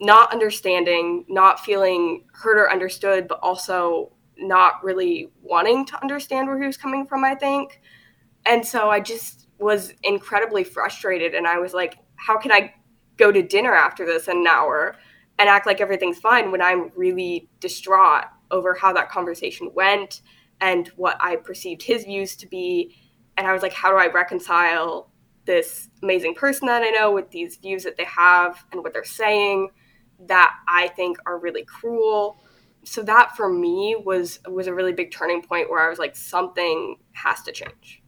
not 0.00 0.32
understanding, 0.32 1.26
not 1.28 1.60
feeling 1.60 2.24
heard 2.32 2.56
or 2.56 2.72
understood, 2.72 3.28
but 3.28 3.40
also 3.42 4.10
not 4.38 4.82
really 4.82 5.30
wanting 5.42 5.84
to 5.84 6.00
understand 6.00 6.48
where 6.48 6.58
he 6.58 6.66
was 6.66 6.78
coming 6.78 7.06
from, 7.06 7.24
I 7.24 7.34
think. 7.34 7.82
And 8.46 8.66
so 8.66 8.88
I 8.88 9.00
just 9.00 9.48
was 9.58 9.92
incredibly 10.02 10.64
frustrated 10.64 11.34
and 11.34 11.46
I 11.46 11.58
was 11.58 11.74
like, 11.74 11.98
how 12.16 12.38
can 12.38 12.52
I 12.52 12.72
go 13.18 13.30
to 13.30 13.42
dinner 13.42 13.74
after 13.74 14.06
this 14.06 14.28
in 14.28 14.38
an 14.38 14.46
hour? 14.46 14.96
And 15.38 15.48
act 15.48 15.66
like 15.66 15.80
everything's 15.80 16.18
fine 16.18 16.50
when 16.50 16.62
I'm 16.62 16.90
really 16.94 17.48
distraught 17.60 18.24
over 18.50 18.74
how 18.74 18.92
that 18.92 19.10
conversation 19.10 19.70
went 19.74 20.20
and 20.60 20.88
what 20.96 21.16
I 21.20 21.36
perceived 21.36 21.82
his 21.82 22.04
views 22.04 22.36
to 22.36 22.46
be. 22.46 22.96
And 23.36 23.46
I 23.46 23.52
was 23.52 23.62
like, 23.62 23.72
how 23.72 23.90
do 23.90 23.96
I 23.96 24.06
reconcile 24.06 25.10
this 25.44 25.88
amazing 26.02 26.34
person 26.34 26.66
that 26.66 26.82
I 26.82 26.90
know 26.90 27.12
with 27.12 27.30
these 27.30 27.56
views 27.56 27.82
that 27.84 27.96
they 27.96 28.04
have 28.04 28.64
and 28.72 28.82
what 28.82 28.92
they're 28.92 29.04
saying 29.04 29.70
that 30.20 30.54
I 30.68 30.88
think 30.88 31.18
are 31.26 31.38
really 31.38 31.64
cruel? 31.64 32.38
So 32.84 33.02
that 33.02 33.36
for 33.36 33.52
me 33.52 33.96
was 34.04 34.40
was 34.46 34.66
a 34.66 34.74
really 34.74 34.92
big 34.92 35.10
turning 35.10 35.42
point 35.42 35.70
where 35.70 35.84
I 35.84 35.88
was 35.88 35.98
like, 35.98 36.14
something 36.14 36.96
has 37.12 37.42
to 37.42 37.52
change. 37.52 38.02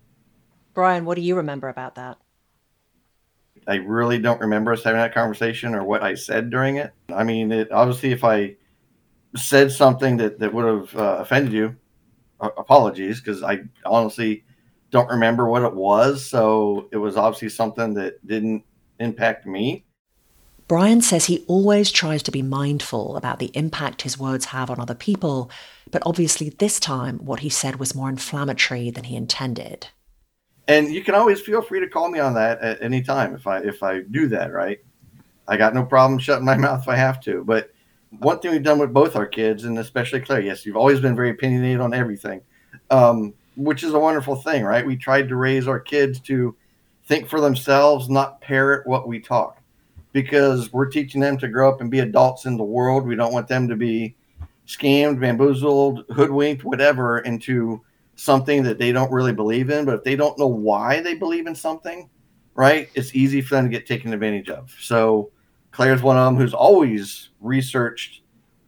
Brian, 0.75 1.06
what 1.06 1.16
do 1.16 1.23
you 1.23 1.35
remember 1.35 1.68
about 1.68 1.95
that? 1.95 2.18
I 3.68 3.76
really 3.76 4.18
don't 4.18 4.40
remember 4.40 4.73
us 4.73 4.85
having 4.85 5.00
that 5.00 5.14
conversation 5.14 5.75
or 5.75 5.85
what 5.85 6.02
I 6.02 6.14
said 6.14 6.50
during 6.50 6.76
it. 6.76 6.92
I 7.12 7.25
mean, 7.25 7.50
it, 7.50 7.73
obviously, 7.73 8.12
if 8.12 8.23
I 8.23 8.56
said 9.37 9.73
something 9.73 10.16
that, 10.18 10.38
that 10.38 10.52
would 10.52 10.64
have 10.64 10.96
uh, 10.96 11.16
offended 11.20 11.52
you, 11.52 11.76
apologies, 12.40 13.20
because 13.20 13.42
I 13.42 13.61
honestly 13.85 14.44
don't 14.90 15.08
remember 15.08 15.49
what 15.49 15.62
it 15.62 15.75
was. 15.75 16.25
So 16.25 16.88
it 16.92 16.96
was 16.96 17.16
obviously 17.16 17.49
something 17.49 17.94
that 17.94 18.25
didn't 18.26 18.64
impact 19.00 19.46
me. 19.46 19.85
Brian 20.68 21.00
says 21.00 21.26
he 21.26 21.44
always 21.46 21.92
tries 21.92 22.25
to 22.25 22.32
be 22.32 22.42
mindful 22.42 23.16
about 23.16 23.38
the 23.38 23.52
impact 23.54 24.02
his 24.02 24.18
words 24.18 24.46
have 24.46 24.68
on 24.68 24.80
other 24.80 24.96
people, 24.96 25.49
but 25.92 26.02
obviously 26.04 26.50
this 26.50 26.80
time 26.80 27.18
what 27.18 27.40
he 27.40 27.49
said 27.49 27.76
was 27.76 27.94
more 27.94 28.08
inflammatory 28.08 28.90
than 28.90 29.04
he 29.04 29.14
intended. 29.14 29.88
And 30.68 30.92
you 30.92 31.02
can 31.02 31.14
always 31.14 31.40
feel 31.40 31.62
free 31.62 31.80
to 31.80 31.88
call 31.88 32.08
me 32.08 32.18
on 32.18 32.35
that 32.35 32.61
at 32.61 32.82
any 32.82 33.02
time 33.02 33.35
if 33.35 33.46
I 33.46 33.58
if 33.58 33.82
I 33.82 34.00
do 34.00 34.26
that, 34.28 34.52
right? 34.52 34.78
I 35.49 35.56
got 35.56 35.75
no 35.75 35.85
problem 35.85 36.18
shutting 36.18 36.44
my 36.44 36.56
mouth 36.56 36.82
if 36.82 36.88
I 36.88 36.96
have 36.96 37.20
to. 37.23 37.44
But 37.44 37.70
one 38.18 38.38
thing 38.38 38.52
we've 38.52 38.62
done 38.62 38.78
with 38.78 38.92
both 38.92 39.16
our 39.16 39.26
kids, 39.26 39.64
and 39.64 39.78
especially 39.78 40.20
Claire, 40.20 40.40
yes, 40.40 40.64
you've 40.64 40.76
always 40.76 41.00
been 41.00 41.16
very 41.16 41.30
opinionated 41.30 41.80
on 41.80 41.94
everything, 41.94 42.40
um, 42.90 43.35
which 43.56 43.82
is 43.82 43.94
a 43.94 43.99
wonderful 43.99 44.37
thing, 44.37 44.64
right? 44.64 44.87
We 44.87 44.96
tried 44.96 45.28
to 45.28 45.37
raise 45.37 45.68
our 45.68 45.80
kids 45.80 46.20
to 46.20 46.56
think 47.06 47.28
for 47.28 47.40
themselves, 47.40 48.08
not 48.08 48.40
parrot 48.40 48.87
what 48.87 49.06
we 49.06 49.20
talk, 49.20 49.61
because 50.12 50.73
we're 50.73 50.90
teaching 50.90 51.20
them 51.20 51.38
to 51.38 51.49
grow 51.49 51.68
up 51.68 51.80
and 51.80 51.90
be 51.90 52.00
adults 52.00 52.46
in 52.46 52.56
the 52.56 52.64
world. 52.64 53.06
We 53.06 53.16
don't 53.16 53.32
want 53.32 53.49
them 53.49 53.68
to 53.68 53.76
be 53.76 54.16
scammed, 54.66 55.20
bamboozled, 55.20 56.04
hoodwinked, 56.11 56.64
whatever, 56.64 57.20
into 57.20 57.82
something 58.16 58.62
that 58.64 58.78
they 58.78 58.92
don't 58.92 59.12
really 59.12 59.32
believe 59.32 59.70
in. 59.70 59.85
But 59.85 59.94
if 59.94 60.04
they 60.04 60.16
don't 60.16 60.38
know 60.38 60.46
why 60.46 61.00
they 61.00 61.14
believe 61.14 61.46
in 61.46 61.54
something, 61.54 62.11
right, 62.54 62.88
it's 62.94 63.14
easy 63.14 63.40
for 63.40 63.54
them 63.54 63.64
to 63.64 63.70
get 63.70 63.87
taken 63.87 64.12
advantage 64.12 64.50
of. 64.50 64.75
So 64.80 65.30
Claire's 65.70 66.02
one 66.02 66.16
of 66.16 66.25
them 66.25 66.37
who's 66.37 66.54
always 66.54 67.30
researched 67.40 68.23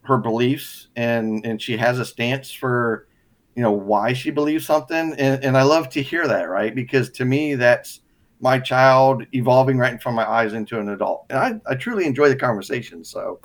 her 0.09 0.17
beliefs 0.17 0.87
and 0.95 1.45
and 1.45 1.61
she 1.61 1.77
has 1.77 1.99
a 1.99 2.05
stance 2.05 2.51
for 2.51 3.07
you 3.55 3.61
know 3.61 3.71
why 3.71 4.11
she 4.11 4.31
believes 4.31 4.65
something 4.65 5.13
and, 5.19 5.43
and 5.43 5.55
i 5.55 5.61
love 5.61 5.87
to 5.87 6.01
hear 6.01 6.27
that 6.27 6.49
right 6.49 6.73
because 6.73 7.11
to 7.11 7.25
me 7.25 7.53
that's 7.53 8.01
my 8.39 8.57
child 8.57 9.23
evolving 9.33 9.77
right 9.77 9.93
in 9.93 9.99
front 9.99 10.17
of 10.17 10.25
my 10.25 10.31
eyes 10.31 10.53
into 10.53 10.79
an 10.79 10.89
adult 10.89 11.27
and 11.29 11.37
i, 11.37 11.71
I 11.71 11.75
truly 11.75 12.05
enjoy 12.05 12.27
the 12.27 12.35
conversation 12.35 13.03
so 13.03 13.39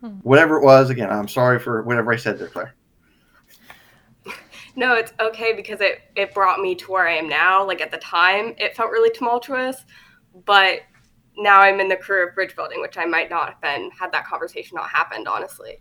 hmm. 0.00 0.10
whatever 0.22 0.56
it 0.56 0.64
was 0.64 0.88
again 0.88 1.10
i'm 1.10 1.26
sorry 1.26 1.58
for 1.58 1.82
whatever 1.82 2.12
i 2.12 2.16
said 2.16 2.38
there 2.38 2.46
claire 2.46 2.76
no, 4.76 4.94
it's 4.94 5.12
okay 5.20 5.52
because 5.52 5.80
it 5.80 6.00
it 6.16 6.34
brought 6.34 6.60
me 6.60 6.74
to 6.76 6.90
where 6.90 7.08
I 7.08 7.16
am 7.16 7.28
now. 7.28 7.66
Like 7.66 7.80
at 7.80 7.90
the 7.90 7.98
time, 7.98 8.54
it 8.58 8.76
felt 8.76 8.90
really 8.90 9.10
tumultuous, 9.10 9.84
but 10.44 10.80
now 11.36 11.60
I'm 11.60 11.80
in 11.80 11.88
the 11.88 11.96
career 11.96 12.28
of 12.28 12.34
bridge 12.34 12.54
building, 12.56 12.80
which 12.80 12.98
I 12.98 13.04
might 13.04 13.30
not 13.30 13.48
have 13.48 13.60
been 13.60 13.90
had 13.90 14.12
that 14.12 14.26
conversation 14.26 14.76
not 14.76 14.90
happened, 14.90 15.28
honestly. 15.28 15.78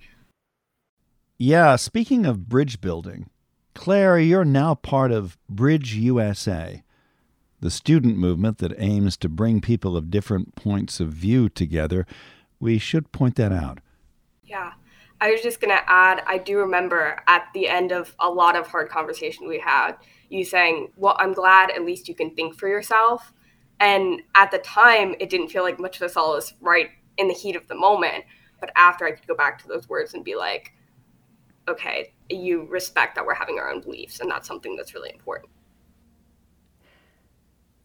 Yeah, 1.38 1.76
speaking 1.76 2.26
of 2.26 2.48
bridge 2.48 2.80
building, 2.82 3.30
Claire, 3.74 4.20
you're 4.20 4.46
now 4.46 4.76
part 4.76 5.12
of 5.12 5.38
Bridge 5.50 5.96
USA, 5.96 6.84
the 7.60 7.72
student 7.72 8.18
movement 8.18 8.60
that 8.60 8.74
aims 8.78 9.18
to 9.18 9.30
bring 9.30 9.62
people 9.62 9.98
of 9.98 10.12
different 10.12 10.56
points 10.56 11.00
of 11.00 11.10
view 11.10 11.50
together. 11.50 12.06
We 12.60 12.78
should 12.78 13.12
point 13.12 13.36
that 13.38 13.52
out. 13.52 13.80
Yeah. 14.44 14.74
I 15.22 15.32
was 15.32 15.42
just 15.42 15.62
going 15.62 15.76
to 15.76 15.84
add, 15.90 16.22
I 16.28 16.38
do 16.38 16.58
remember 16.58 17.22
at 17.28 17.48
the 17.54 17.68
end 17.68 17.92
of 17.92 18.14
a 18.20 18.30
lot 18.30 18.56
of 18.56 18.68
hard 18.68 18.90
conversation 18.90 19.48
we 19.48 19.60
had, 19.60 19.94
you 20.30 20.44
saying, 20.44 20.92
Well, 20.98 21.16
I'm 21.20 21.34
glad 21.34 21.72
at 21.72 21.86
least 21.86 22.10
you 22.10 22.16
can 22.16 22.36
think 22.36 22.56
for 22.56 22.68
yourself. 22.68 23.34
And 23.80 24.22
at 24.36 24.52
the 24.52 24.60
time, 24.60 25.16
it 25.20 25.30
didn't 25.30 25.50
feel 25.50 25.64
like 25.64 25.80
much 25.80 26.02
of 26.02 26.18
all 26.18 26.36
was 26.36 26.54
right 26.62 26.90
in 27.18 27.28
the 27.28 27.34
heat 27.34 27.56
of 27.56 27.68
the 27.68 27.76
moment. 27.76 28.26
But 28.60 28.72
after 28.76 29.06
I 29.06 29.12
could 29.12 29.28
go 29.28 29.36
back 29.36 29.62
to 29.62 29.68
those 29.68 29.90
words 29.90 30.14
and 30.14 30.24
be 30.24 30.36
like, 30.36 30.74
okay, 31.68 32.14
you 32.30 32.66
respect 32.70 33.16
that 33.16 33.26
we're 33.26 33.34
having 33.34 33.60
our 33.60 33.70
own 33.70 33.82
beliefs. 33.82 34.20
And 34.20 34.30
that's 34.30 34.48
something 34.48 34.76
that's 34.76 34.94
really 34.94 35.12
important. 35.12 35.52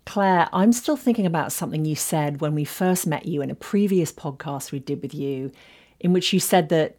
Claire, 0.07 0.49
I'm 0.53 0.73
still 0.73 0.97
thinking 0.97 1.27
about 1.27 1.53
something 1.53 1.85
you 1.85 1.95
said 1.95 2.41
when 2.41 2.55
we 2.55 2.65
first 2.65 3.07
met 3.07 3.27
you 3.27 3.43
in 3.43 3.51
a 3.51 3.55
previous 3.55 4.11
podcast 4.11 4.73
we 4.73 4.79
did 4.79 5.03
with 5.03 5.15
you, 5.15 5.53
in 6.01 6.13
which 6.13 6.33
you 6.33 6.41
said 6.41 6.71
that 6.71 6.97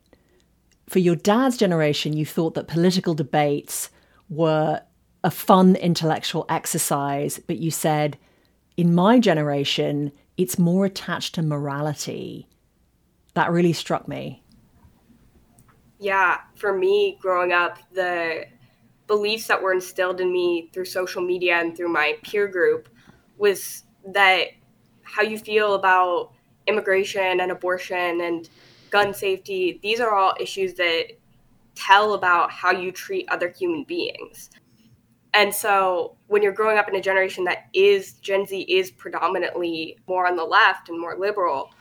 for 0.90 1.00
your 1.00 1.16
dad's 1.16 1.56
generation, 1.56 2.14
you 2.14 2.26
thought 2.26 2.56
that 2.56 2.68
political 2.68 3.14
debates 3.14 3.90
were 4.28 4.82
a 5.24 5.30
fun 5.30 5.76
intellectual 5.76 6.46
exercise, 6.50 7.40
but 7.46 7.58
you 7.58 7.70
said, 7.70 8.18
in 8.76 8.96
my 8.96 9.20
generation, 9.20 10.12
it's 10.36 10.58
more 10.58 10.86
attached 10.86 11.36
to 11.36 11.44
morality. 11.44 12.48
That 13.36 13.52
really 13.52 13.74
struck 13.74 14.08
me. 14.08 14.42
Yeah, 16.00 16.40
for 16.56 16.76
me, 16.76 17.18
growing 17.22 17.52
up, 17.52 17.78
the 17.94 18.46
beliefs 19.06 19.48
that 19.48 19.62
were 19.62 19.74
instilled 19.74 20.22
in 20.22 20.32
me 20.32 20.70
through 20.74 20.86
social 20.86 21.22
media 21.22 21.58
and 21.58 21.76
through 21.76 21.90
my 21.90 22.18
peer 22.24 22.48
group 22.48 22.90
was 23.38 23.84
that 24.06 24.48
how 25.04 25.22
you 25.22 25.38
feel 25.38 25.76
about 25.76 26.32
immigration 26.68 27.42
and 27.42 27.52
abortion 27.52 28.22
and 28.22 28.50
gun 28.90 29.14
safety, 29.14 29.80
these 29.82 30.00
are 30.00 30.14
all 30.14 30.36
issues 30.40 30.74
that 30.76 31.08
tell 31.76 32.14
about 32.14 32.52
how 32.52 32.72
you 32.72 32.92
treat 32.92 33.28
other 33.30 33.50
human 33.50 33.84
beings. 33.84 34.50
And 35.34 35.54
so 35.54 36.18
when 36.28 36.42
you're 36.42 36.52
growing 36.52 36.78
up 36.78 36.90
in 36.90 36.96
a 36.96 37.02
generation 37.02 37.44
that 37.46 37.68
is 37.74 38.14
Gen 38.14 38.46
Z 38.46 38.62
is 38.62 38.92
predominantly 38.92 39.98
more 40.08 40.28
on 40.28 40.36
the 40.36 40.44
left 40.44 40.90
and 40.90 41.00
more 41.00 41.16
liberal, 41.18 41.72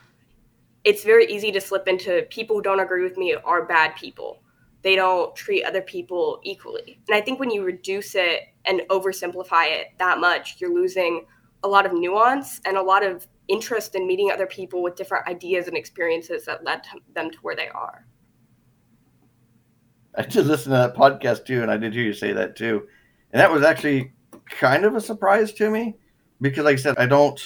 it's 0.85 1.03
very 1.03 1.27
easy 1.27 1.51
to 1.53 1.61
slip 1.61 1.89
into 1.89 2.27
people 2.31 2.57
who 2.57 2.63
don't 2.63 2.81
agree 2.81 3.03
with 3.03 3.17
me 3.17 3.35
are 3.35 3.65
bad 3.65 3.97
people. 3.97 4.41
They 4.83 4.95
don't 4.95 5.35
treat 5.35 5.65
other 5.65 5.83
people 5.83 6.41
equally. 6.45 7.01
And 7.09 7.17
I 7.17 7.21
think 7.21 7.41
when 7.41 7.51
you 7.51 7.65
reduce 7.65 8.15
it 8.15 8.43
and 8.65 8.83
oversimplify 8.91 9.71
it 9.71 9.89
that 9.99 10.19
much, 10.19 10.57
you're 10.61 10.75
losing 10.75 11.27
a 11.65 11.69
lot 11.69 11.87
of 11.87 11.93
nuance 11.93 12.61
and 12.65 12.77
a 12.77 12.83
lot 12.83 13.05
of 13.05 13.27
interest 13.49 13.95
in 13.95 14.07
meeting 14.07 14.31
other 14.31 14.47
people 14.47 14.83
with 14.83 14.97
different 14.97 15.27
ideas 15.27 15.67
and 15.67 15.77
experiences 15.77 16.45
that 16.45 16.65
led 16.65 16.83
them 17.15 17.31
to 17.31 17.39
where 17.39 17.57
they 17.57 17.69
are. 17.69 18.07
I 20.15 20.23
did 20.23 20.47
listen 20.47 20.73
to 20.73 20.79
that 20.79 20.97
podcast 20.97 21.47
too, 21.47 21.63
and 21.63 21.71
I 21.71 21.77
did 21.77 21.93
hear 21.93 22.03
you 22.03 22.13
say 22.13 22.33
that 22.33 22.57
too. 22.57 22.87
And 23.33 23.41
that 23.41 23.51
was 23.51 23.63
actually 23.63 24.13
kind 24.51 24.85
of 24.85 24.97
a 24.97 25.01
surprise 25.01 25.53
to 25.55 25.71
me 25.71 25.97
because, 26.41 26.65
like 26.65 26.75
I 26.75 26.81
said, 26.81 26.99
I 26.99 27.07
don't 27.07 27.41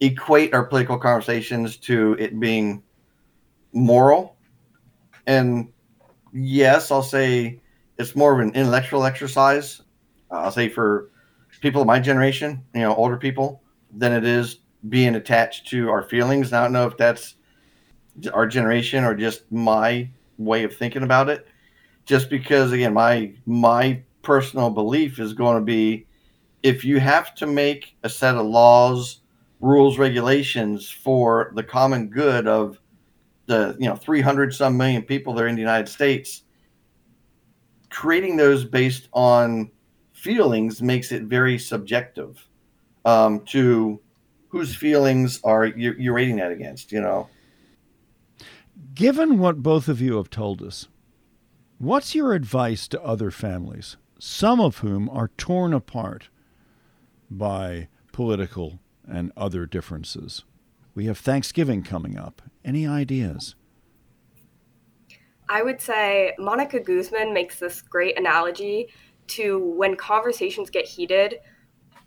equate 0.00 0.54
our 0.54 0.64
political 0.64 0.98
conversations 0.98 1.76
to 1.78 2.16
it 2.18 2.38
being 2.38 2.82
moral. 3.72 4.36
And 5.26 5.68
yes, 6.32 6.90
I'll 6.90 7.02
say 7.02 7.60
it's 7.98 8.14
more 8.14 8.32
of 8.32 8.40
an 8.40 8.54
intellectual 8.54 9.04
exercise. 9.04 9.82
Uh, 10.30 10.36
I'll 10.36 10.52
say 10.52 10.68
for 10.68 11.10
people 11.60 11.82
of 11.82 11.86
my 11.86 11.98
generation, 11.98 12.62
you 12.74 12.80
know, 12.80 12.94
older 12.94 13.16
people, 13.16 13.62
than 13.92 14.12
it 14.12 14.24
is 14.24 14.58
being 14.88 15.14
attached 15.14 15.68
to 15.68 15.90
our 15.90 16.02
feelings. 16.02 16.52
I 16.52 16.62
don't 16.62 16.72
know 16.72 16.86
if 16.86 16.96
that's 16.96 17.34
our 18.32 18.46
generation 18.46 19.04
or 19.04 19.14
just 19.14 19.50
my 19.50 20.08
way 20.38 20.64
of 20.64 20.76
thinking 20.76 21.02
about 21.02 21.28
it. 21.28 21.46
Just 22.04 22.30
because, 22.30 22.72
again, 22.72 22.94
my 22.94 23.32
my 23.44 24.02
personal 24.22 24.70
belief 24.70 25.18
is 25.18 25.32
going 25.32 25.56
to 25.56 25.64
be 25.64 26.06
if 26.62 26.84
you 26.84 27.00
have 27.00 27.34
to 27.36 27.46
make 27.46 27.96
a 28.02 28.08
set 28.08 28.34
of 28.34 28.46
laws, 28.46 29.20
rules, 29.60 29.98
regulations 29.98 30.90
for 30.90 31.52
the 31.54 31.62
common 31.62 32.08
good 32.08 32.46
of 32.46 32.78
the 33.46 33.76
you 33.78 33.88
know 33.88 33.96
300 33.96 34.54
some 34.54 34.76
million 34.76 35.02
people 35.02 35.34
that 35.34 35.44
are 35.44 35.48
in 35.48 35.54
the 35.54 35.60
United 35.60 35.88
States, 35.88 36.42
creating 37.90 38.36
those 38.36 38.64
based 38.64 39.08
on 39.12 39.70
feelings 40.12 40.82
makes 40.82 41.12
it 41.12 41.22
very 41.22 41.58
subjective 41.58 42.46
um, 43.04 43.40
to 43.46 44.00
whose 44.48 44.74
feelings 44.74 45.40
are 45.44 45.66
you, 45.66 45.94
you're 45.98 46.14
rating 46.14 46.36
that 46.36 46.50
against, 46.50 46.92
you 46.92 47.00
know? 47.00 47.28
Given 48.94 49.38
what 49.38 49.62
both 49.62 49.88
of 49.88 50.00
you 50.00 50.16
have 50.16 50.30
told 50.30 50.62
us, 50.62 50.88
what's 51.78 52.14
your 52.14 52.32
advice 52.32 52.88
to 52.88 53.02
other 53.02 53.30
families, 53.30 53.96
some 54.18 54.60
of 54.60 54.78
whom 54.78 55.08
are 55.10 55.30
torn 55.36 55.72
apart 55.72 56.28
by 57.30 57.88
political 58.12 58.80
and 59.06 59.32
other 59.36 59.66
differences? 59.66 60.44
We 60.94 61.06
have 61.06 61.18
Thanksgiving 61.18 61.82
coming 61.82 62.18
up. 62.18 62.42
Any 62.64 62.86
ideas? 62.86 63.54
I 65.48 65.62
would 65.62 65.80
say 65.80 66.34
Monica 66.38 66.80
Guzman 66.80 67.32
makes 67.32 67.58
this 67.58 67.80
great 67.80 68.18
analogy 68.18 68.88
to 69.28 69.58
when 69.58 69.96
conversations 69.96 70.70
get 70.70 70.86
heated, 70.86 71.36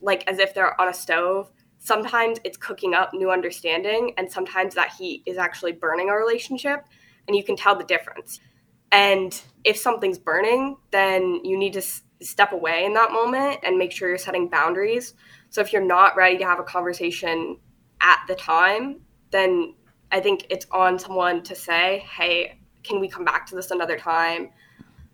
like 0.02 0.28
as 0.28 0.40
if 0.40 0.54
they're 0.54 0.80
on 0.80 0.88
a 0.90 0.94
stove 0.94 1.52
sometimes 1.82 2.40
it's 2.44 2.58
cooking 2.58 2.94
up 2.94 3.14
new 3.14 3.30
understanding 3.30 4.14
and 4.18 4.32
sometimes 4.32 4.76
that 4.76 4.94
heat 4.94 5.24
is 5.26 5.38
actually 5.38 5.74
burning 5.74 6.10
a 6.10 6.14
relationship 6.14 6.86
and 7.28 7.36
you 7.36 7.44
can 7.44 7.56
tell 7.56 7.76
the 7.76 7.84
difference. 7.84 8.40
And 8.92 9.40
if 9.64 9.78
something's 9.78 10.20
burning 10.20 10.78
then 10.92 11.44
you 11.44 11.58
need 11.58 11.74
to 11.74 11.80
s- 11.80 12.04
step 12.22 12.54
away 12.54 12.86
in 12.86 12.94
that 12.94 13.12
moment 13.12 13.60
and 13.64 13.78
make 13.78 13.92
sure 13.92 14.08
you're 14.08 14.18
setting 14.18 14.48
boundaries. 14.48 15.16
So 15.50 15.60
if 15.60 15.74
you're 15.74 15.84
not 15.84 16.16
ready 16.16 16.38
to 16.38 16.46
have 16.46 16.60
a 16.60 16.64
conversation 16.64 17.58
at 18.00 18.20
the 18.28 18.36
time 18.36 19.02
then 19.30 19.76
i 20.12 20.20
think 20.20 20.46
it's 20.50 20.66
on 20.72 20.98
someone 20.98 21.44
to 21.44 21.56
say 21.56 22.04
hey 22.18 22.58
can 22.84 23.00
we 23.00 23.08
come 23.08 23.24
back 23.24 23.46
to 23.46 23.56
this 23.56 23.72
another 23.72 23.98
time? 23.98 24.50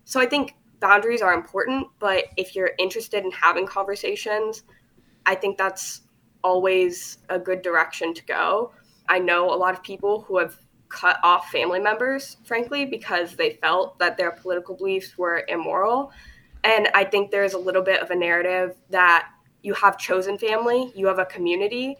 So 0.04 0.20
i 0.20 0.26
think 0.26 0.54
boundaries 0.80 1.22
are 1.22 1.34
important, 1.34 1.86
but 1.98 2.24
if 2.36 2.54
you're 2.54 2.70
interested 2.78 3.24
in 3.24 3.30
having 3.30 3.66
conversations, 3.66 4.62
I 5.26 5.34
think 5.34 5.58
that's 5.58 6.02
always 6.42 7.18
a 7.28 7.38
good 7.38 7.62
direction 7.62 8.14
to 8.14 8.24
go. 8.24 8.72
I 9.08 9.18
know 9.18 9.52
a 9.52 9.56
lot 9.56 9.74
of 9.74 9.82
people 9.82 10.22
who 10.22 10.38
have 10.38 10.58
cut 10.88 11.18
off 11.22 11.50
family 11.50 11.80
members, 11.80 12.38
frankly, 12.44 12.84
because 12.84 13.36
they 13.36 13.58
felt 13.60 13.98
that 13.98 14.16
their 14.16 14.32
political 14.32 14.76
beliefs 14.76 15.18
were 15.18 15.44
immoral. 15.48 16.12
And 16.64 16.88
I 16.94 17.04
think 17.04 17.30
there's 17.30 17.54
a 17.54 17.58
little 17.58 17.82
bit 17.82 18.00
of 18.00 18.10
a 18.10 18.16
narrative 18.16 18.76
that 18.90 19.28
you 19.62 19.74
have 19.74 19.98
chosen 19.98 20.38
family, 20.38 20.92
you 20.94 21.06
have 21.06 21.18
a 21.18 21.26
community, 21.26 21.96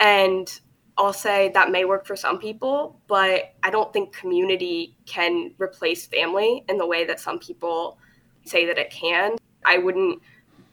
and 0.00 0.60
I'll 0.98 1.12
say 1.12 1.50
that 1.54 1.70
may 1.70 1.84
work 1.84 2.06
for 2.06 2.16
some 2.16 2.38
people, 2.38 3.00
but 3.06 3.54
I 3.62 3.70
don't 3.70 3.92
think 3.92 4.12
community 4.12 4.96
can 5.06 5.54
replace 5.58 6.06
family 6.06 6.64
in 6.68 6.76
the 6.76 6.86
way 6.86 7.04
that 7.06 7.20
some 7.20 7.38
people 7.38 7.98
say 8.44 8.66
that 8.66 8.78
it 8.78 8.90
can. 8.90 9.36
I 9.64 9.78
wouldn't 9.78 10.20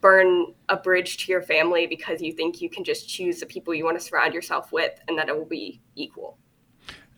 burn 0.01 0.53
a 0.69 0.77
bridge 0.77 1.17
to 1.17 1.31
your 1.31 1.41
family 1.41 1.87
because 1.87 2.21
you 2.21 2.31
think 2.33 2.61
you 2.61 2.69
can 2.69 2.83
just 2.83 3.09
choose 3.09 3.39
the 3.39 3.45
people 3.45 3.73
you 3.73 3.85
want 3.85 3.99
to 3.99 4.03
surround 4.03 4.33
yourself 4.33 4.71
with 4.71 4.99
and 5.07 5.17
that 5.17 5.29
it 5.29 5.37
will 5.37 5.45
be 5.45 5.81
equal. 5.95 6.37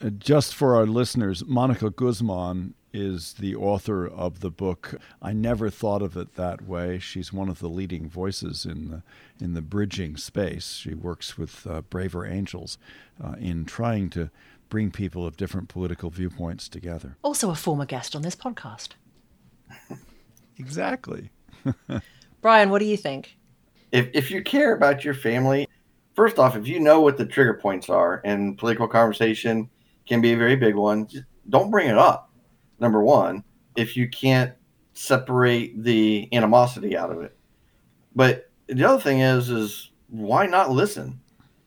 Uh, 0.04 0.10
just 0.10 0.56
for 0.56 0.76
our 0.76 0.86
listeners, 0.86 1.44
Monica 1.46 1.90
Guzman 1.90 2.74
is 2.94 3.34
the 3.34 3.56
author 3.56 4.06
of 4.06 4.40
the 4.42 4.50
book. 4.50 4.96
I 5.22 5.32
never 5.32 5.70
thought 5.70 6.02
of 6.02 6.18
it 6.18 6.36
that 6.36 6.64
way. 6.64 7.00
She's 7.00 7.32
one 7.32 7.50
of 7.50 7.60
the 7.60 7.70
leading 7.70 8.10
voices 8.10 8.66
in 8.66 8.90
the 8.90 9.04
in 9.40 9.54
the 9.54 9.62
bridging 9.62 10.18
space. 10.18 10.74
She 10.74 10.94
works 10.94 11.38
with 11.38 11.66
uh, 11.68 11.82
Braver 11.82 12.26
Angels 12.26 12.78
uh, 13.24 13.36
in 13.40 13.66
trying 13.66 14.10
to 14.12 14.30
bring 14.70 14.92
people 14.92 15.26
of 15.26 15.38
different 15.38 15.70
political 15.70 16.10
viewpoints 16.10 16.68
together. 16.68 17.18
Also, 17.24 17.50
a 17.50 17.56
former 17.56 17.86
guest 17.86 18.16
on 18.16 18.22
this 18.22 18.36
podcast. 18.36 18.90
exactly. 20.58 21.30
Brian, 22.42 22.70
what 22.70 22.80
do 22.80 22.86
you 22.86 22.98
think? 22.98 23.38
If 23.92 24.10
if 24.14 24.32
you 24.32 24.42
care 24.42 24.76
about 24.76 25.06
your 25.06 25.14
family, 25.14 25.68
first 26.16 26.40
off, 26.40 26.56
if 26.56 26.68
you 26.68 26.80
know 26.80 27.02
what 27.02 27.18
the 27.18 27.26
trigger 27.26 27.56
points 27.56 27.90
are, 27.90 28.22
and 28.26 28.58
political 28.58 28.88
conversation 28.88 29.70
can 30.08 30.22
be 30.22 30.34
a 30.34 30.38
very 30.38 30.56
big 30.56 30.76
one, 30.76 31.08
don't 31.50 31.72
bring 31.72 31.88
it 31.88 31.98
up 31.98 32.32
number 32.80 33.04
one, 33.04 33.44
if 33.76 33.96
you 33.96 34.10
can't 34.10 34.54
separate 34.94 35.84
the 35.84 36.28
animosity 36.34 36.98
out 36.98 37.12
of 37.12 37.22
it. 37.22 37.38
But 38.16 38.50
the 38.68 38.84
other 38.84 39.02
thing 39.02 39.20
is, 39.20 39.50
is 39.50 39.92
why 40.10 40.46
not 40.48 40.72
listen? 40.72 41.20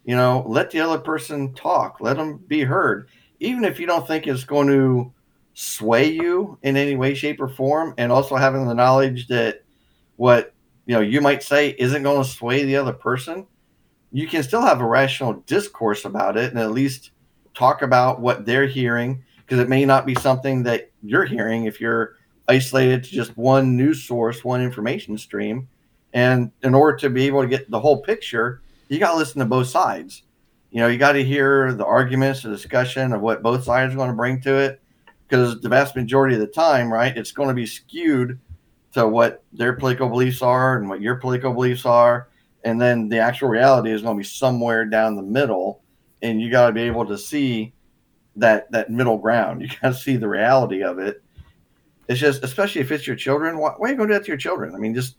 You 0.04 0.16
know, 0.16 0.44
let 0.46 0.70
the 0.70 0.80
other 0.80 0.98
person 0.98 1.54
talk, 1.54 2.00
let 2.00 2.16
them 2.16 2.38
be 2.46 2.62
heard, 2.62 3.08
even 3.40 3.64
if 3.64 3.80
you 3.80 3.86
don't 3.86 4.06
think 4.06 4.26
it's 4.26 4.44
going 4.44 4.68
to 4.68 5.12
sway 5.54 6.10
you 6.10 6.58
in 6.62 6.76
any 6.76 6.96
way, 6.96 7.14
shape, 7.14 7.40
or 7.40 7.48
form, 7.48 7.94
and 7.96 8.10
also 8.10 8.36
having 8.36 8.66
the 8.66 8.74
knowledge 8.74 9.28
that 9.28 9.62
what 10.16 10.53
you 10.86 10.94
know 10.94 11.00
you 11.00 11.20
might 11.20 11.42
say 11.42 11.70
isn't 11.78 12.02
going 12.02 12.22
to 12.22 12.28
sway 12.28 12.64
the 12.64 12.76
other 12.76 12.92
person. 12.92 13.46
You 14.12 14.28
can 14.28 14.42
still 14.42 14.62
have 14.62 14.80
a 14.80 14.86
rational 14.86 15.34
discourse 15.46 16.04
about 16.04 16.36
it, 16.36 16.50
and 16.50 16.58
at 16.58 16.70
least 16.72 17.10
talk 17.54 17.82
about 17.82 18.20
what 18.20 18.44
they're 18.44 18.66
hearing 18.66 19.24
because 19.44 19.58
it 19.58 19.68
may 19.68 19.84
not 19.84 20.06
be 20.06 20.14
something 20.14 20.62
that 20.64 20.90
you're 21.02 21.24
hearing 21.24 21.64
if 21.64 21.80
you're 21.80 22.16
isolated 22.48 23.04
to 23.04 23.10
just 23.10 23.36
one 23.36 23.76
news 23.76 24.04
source, 24.04 24.44
one 24.44 24.62
information 24.62 25.16
stream. 25.18 25.68
And 26.12 26.52
in 26.62 26.74
order 26.74 26.96
to 26.98 27.10
be 27.10 27.26
able 27.26 27.42
to 27.42 27.48
get 27.48 27.70
the 27.70 27.80
whole 27.80 28.02
picture, 28.02 28.62
you 28.88 28.98
got 28.98 29.12
to 29.12 29.18
listen 29.18 29.40
to 29.40 29.46
both 29.46 29.68
sides. 29.68 30.22
You 30.70 30.80
know, 30.80 30.88
you 30.88 30.98
got 30.98 31.12
to 31.12 31.24
hear 31.24 31.72
the 31.72 31.84
arguments, 31.84 32.42
the 32.42 32.48
discussion 32.48 33.12
of 33.12 33.20
what 33.20 33.42
both 33.42 33.64
sides 33.64 33.94
are 33.94 33.96
going 33.96 34.10
to 34.10 34.16
bring 34.16 34.40
to 34.42 34.54
it. 34.56 34.80
Because 35.26 35.60
the 35.60 35.68
vast 35.68 35.96
majority 35.96 36.34
of 36.34 36.40
the 36.40 36.46
time, 36.46 36.92
right, 36.92 37.16
it's 37.16 37.32
going 37.32 37.48
to 37.48 37.54
be 37.54 37.66
skewed 37.66 38.38
to 38.94 39.06
what 39.06 39.42
their 39.52 39.74
political 39.74 40.08
beliefs 40.08 40.42
are 40.42 40.78
and 40.78 40.88
what 40.88 41.00
your 41.00 41.16
political 41.16 41.52
beliefs 41.52 41.84
are. 41.84 42.28
And 42.64 42.80
then 42.80 43.08
the 43.08 43.18
actual 43.18 43.48
reality 43.48 43.90
is 43.90 44.02
going 44.02 44.16
to 44.16 44.20
be 44.20 44.24
somewhere 44.24 44.84
down 44.86 45.16
the 45.16 45.22
middle. 45.22 45.82
And 46.22 46.40
you 46.40 46.50
got 46.50 46.68
to 46.68 46.72
be 46.72 46.82
able 46.82 47.04
to 47.06 47.18
see 47.18 47.74
that 48.36 48.70
that 48.72 48.90
middle 48.90 49.18
ground. 49.18 49.62
You 49.62 49.68
got 49.82 49.88
to 49.90 49.94
see 49.94 50.16
the 50.16 50.28
reality 50.28 50.82
of 50.82 50.98
it. 50.98 51.22
It's 52.08 52.20
just, 52.20 52.44
especially 52.44 52.80
if 52.80 52.92
it's 52.92 53.06
your 53.06 53.16
children. 53.16 53.58
Why, 53.58 53.70
why 53.76 53.88
are 53.88 53.90
you 53.92 53.96
going 53.96 54.08
to 54.08 54.14
do 54.14 54.18
that 54.18 54.24
to 54.24 54.28
your 54.28 54.38
children? 54.38 54.74
I 54.74 54.78
mean, 54.78 54.94
just 54.94 55.16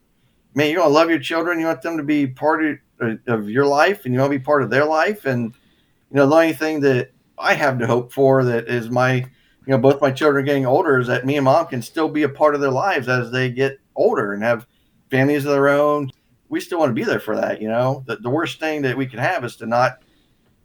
man, 0.56 0.72
you 0.72 0.80
want 0.80 0.90
to 0.90 0.94
love 0.94 1.10
your 1.10 1.20
children. 1.20 1.60
You 1.60 1.68
want 1.68 1.82
them 1.82 1.98
to 1.98 2.04
be 2.04 2.26
part 2.26 2.66
of, 3.00 3.20
of 3.28 3.50
your 3.50 3.66
life, 3.66 4.06
and 4.06 4.14
you 4.14 4.20
want 4.20 4.32
to 4.32 4.40
be 4.40 4.44
part 4.44 4.64
of 4.64 4.70
their 4.70 4.86
life. 4.86 5.26
And 5.26 5.54
you 6.12 6.18
know, 6.18 6.28
the 6.28 6.36
only 6.36 6.54
thing 6.54 6.80
that 6.82 7.12
I 7.38 7.54
have 7.54 7.78
to 7.80 7.88
hope 7.88 8.14
for 8.14 8.44
that 8.46 8.68
is 8.68 8.90
my, 8.90 9.26
you 9.66 9.72
know, 9.72 9.78
both 9.78 10.02
my 10.02 10.12
children 10.12 10.46
getting 10.46 10.66
older 10.66 11.00
is 11.00 11.08
that 11.08 11.26
me 11.26 11.38
and 11.38 11.46
mom 11.46 11.68
can 11.68 11.82
still 11.82 12.08
be 12.08 12.24
a 12.24 12.30
part 12.30 12.56
of 12.56 12.62
their 12.62 12.72
lives 12.72 13.08
as 13.08 13.32
they 13.32 13.50
get 13.50 13.80
older 13.96 14.34
and 14.34 14.44
have 14.44 14.68
families 15.10 15.46
of 15.46 15.52
their 15.52 15.70
own. 15.70 16.12
We 16.50 16.60
still 16.60 16.80
want 16.80 16.92
to 16.92 16.94
be 16.94 17.04
there 17.04 17.20
for 17.20 17.36
that. 17.36 17.62
You 17.62 17.70
know, 17.70 18.04
the, 18.06 18.18
the 18.18 18.30
worst 18.30 18.60
thing 18.60 18.84
that 18.84 18.96
we 18.96 19.08
can 19.08 19.20
have 19.20 19.44
is 19.44 19.56
to 19.58 19.66
not 19.66 20.04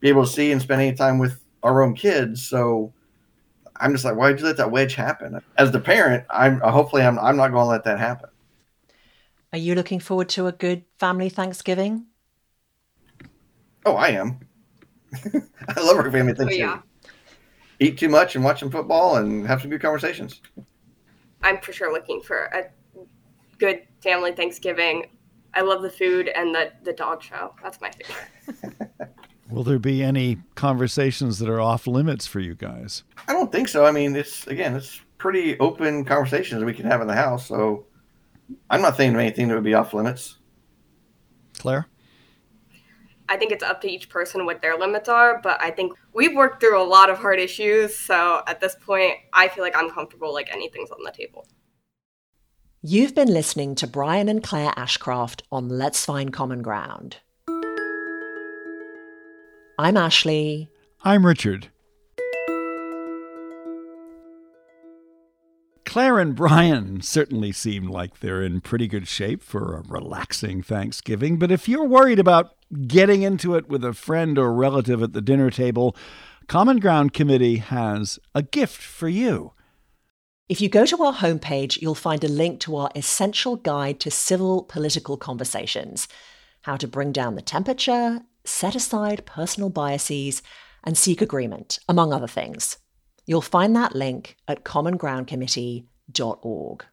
be 0.00 0.08
able 0.08 0.24
to 0.24 0.30
see 0.30 0.52
and 0.52 0.60
spend 0.60 0.82
any 0.82 0.94
time 0.94 1.18
with 1.18 1.42
our 1.62 1.82
own 1.82 1.94
kids. 1.94 2.46
So 2.46 2.92
I'm 3.76 3.92
just 3.92 4.04
like, 4.04 4.16
why 4.16 4.30
did 4.30 4.40
you 4.40 4.46
let 4.46 4.58
that 4.58 4.70
wedge 4.70 4.94
happen? 4.94 5.40
As 5.56 5.72
the 5.72 5.80
parent, 5.80 6.24
I'm 6.28 6.60
hopefully 6.60 7.02
I'm 7.02 7.18
I'm 7.18 7.36
not 7.36 7.52
going 7.52 7.64
to 7.64 7.70
let 7.70 7.84
that 7.84 7.98
happen. 7.98 8.28
Are 9.52 9.58
you 9.58 9.74
looking 9.74 9.98
forward 9.98 10.28
to 10.30 10.46
a 10.46 10.52
good 10.52 10.84
family 10.98 11.28
Thanksgiving? 11.28 12.06
Oh, 13.84 13.96
I 13.96 14.08
am. 14.08 14.40
I 15.24 15.80
love 15.80 15.96
our 15.96 16.10
family 16.10 16.34
Thanksgiving. 16.34 16.68
Oh, 16.68 16.74
yeah. 16.74 16.80
Eat 17.80 17.98
too 17.98 18.08
much 18.08 18.36
and 18.36 18.44
watch 18.44 18.60
some 18.60 18.70
football 18.70 19.16
and 19.16 19.46
have 19.46 19.62
some 19.62 19.70
good 19.70 19.80
conversations. 19.80 20.40
I'm 21.42 21.60
for 21.60 21.72
sure 21.72 21.92
looking 21.92 22.20
for 22.20 22.44
a 22.44 22.64
good 23.58 23.82
family 24.02 24.32
Thanksgiving. 24.32 25.06
I 25.54 25.62
love 25.62 25.82
the 25.82 25.90
food 25.90 26.28
and 26.28 26.54
the 26.54 26.72
the 26.84 26.92
dog 26.92 27.22
show. 27.22 27.54
That's 27.62 27.80
my 27.80 27.90
favorite. 27.90 28.90
Will 29.50 29.64
there 29.64 29.80
be 29.80 30.02
any 30.02 30.38
conversations 30.54 31.40
that 31.40 31.48
are 31.48 31.60
off 31.60 31.88
limits 31.88 32.26
for 32.26 32.38
you 32.38 32.54
guys? 32.54 33.02
I 33.26 33.32
don't 33.32 33.50
think 33.50 33.66
so. 33.66 33.84
I 33.84 33.90
mean, 33.90 34.14
it's 34.14 34.46
again, 34.46 34.76
it's 34.76 35.00
pretty 35.18 35.58
open 35.58 36.04
conversations 36.04 36.62
we 36.62 36.74
can 36.74 36.86
have 36.86 37.00
in 37.00 37.08
the 37.08 37.14
house. 37.14 37.48
So 37.48 37.86
I'm 38.68 38.82
not 38.82 38.96
thinking 38.96 39.14
of 39.14 39.20
anything 39.20 39.48
that 39.48 39.54
would 39.54 39.64
be 39.64 39.74
off 39.74 39.92
limits. 39.92 40.38
Claire? 41.58 41.86
I 43.30 43.36
think 43.36 43.52
it's 43.52 43.62
up 43.62 43.80
to 43.82 43.88
each 43.88 44.08
person 44.08 44.44
what 44.44 44.60
their 44.60 44.76
limits 44.76 45.08
are, 45.08 45.40
but 45.40 45.62
I 45.62 45.70
think 45.70 45.92
we've 46.12 46.34
worked 46.34 46.60
through 46.60 46.82
a 46.82 46.84
lot 46.84 47.08
of 47.08 47.16
hard 47.16 47.38
issues. 47.38 47.96
So 47.96 48.42
at 48.48 48.60
this 48.60 48.74
point, 48.84 49.18
I 49.32 49.46
feel 49.46 49.62
like 49.62 49.76
I'm 49.76 49.88
comfortable, 49.88 50.34
like 50.34 50.52
anything's 50.52 50.90
on 50.90 50.98
the 51.04 51.12
table. 51.12 51.46
You've 52.82 53.14
been 53.14 53.32
listening 53.32 53.76
to 53.76 53.86
Brian 53.86 54.28
and 54.28 54.42
Claire 54.42 54.72
Ashcraft 54.72 55.42
on 55.52 55.68
Let's 55.68 56.04
Find 56.04 56.32
Common 56.32 56.60
Ground. 56.60 57.18
I'm 59.78 59.96
Ashley. 59.96 60.68
I'm 61.04 61.24
Richard. 61.24 61.68
Claire 65.84 66.18
and 66.18 66.34
Brian 66.34 67.00
certainly 67.00 67.52
seem 67.52 67.88
like 67.88 68.18
they're 68.18 68.42
in 68.42 68.60
pretty 68.60 68.88
good 68.88 69.06
shape 69.06 69.42
for 69.42 69.76
a 69.76 69.82
relaxing 69.82 70.62
Thanksgiving, 70.62 71.38
but 71.38 71.52
if 71.52 71.68
you're 71.68 71.84
worried 71.84 72.18
about 72.18 72.54
getting 72.86 73.22
into 73.22 73.54
it 73.54 73.68
with 73.68 73.84
a 73.84 73.92
friend 73.92 74.38
or 74.38 74.52
relative 74.52 75.02
at 75.02 75.12
the 75.12 75.20
dinner 75.20 75.50
table, 75.50 75.96
Common 76.46 76.78
Ground 76.78 77.12
Committee 77.12 77.56
has 77.56 78.18
a 78.34 78.42
gift 78.42 78.82
for 78.82 79.08
you. 79.08 79.52
If 80.48 80.60
you 80.60 80.68
go 80.68 80.84
to 80.84 81.02
our 81.04 81.14
homepage, 81.14 81.80
you'll 81.80 81.94
find 81.94 82.24
a 82.24 82.28
link 82.28 82.58
to 82.60 82.76
our 82.76 82.90
essential 82.96 83.56
guide 83.56 84.00
to 84.00 84.10
civil 84.10 84.64
political 84.64 85.16
conversations 85.16 86.08
how 86.62 86.76
to 86.76 86.86
bring 86.86 87.10
down 87.12 87.36
the 87.36 87.42
temperature, 87.42 88.20
set 88.44 88.74
aside 88.74 89.24
personal 89.26 89.68
biases, 89.70 90.42
and 90.84 90.96
seek 90.96 91.20
agreement, 91.22 91.78
among 91.88 92.12
other 92.12 92.26
things. 92.26 92.78
You'll 93.26 93.42
find 93.42 93.76
that 93.76 93.94
link 93.94 94.36
at 94.48 94.64
commongroundcommittee.org. 94.64 96.84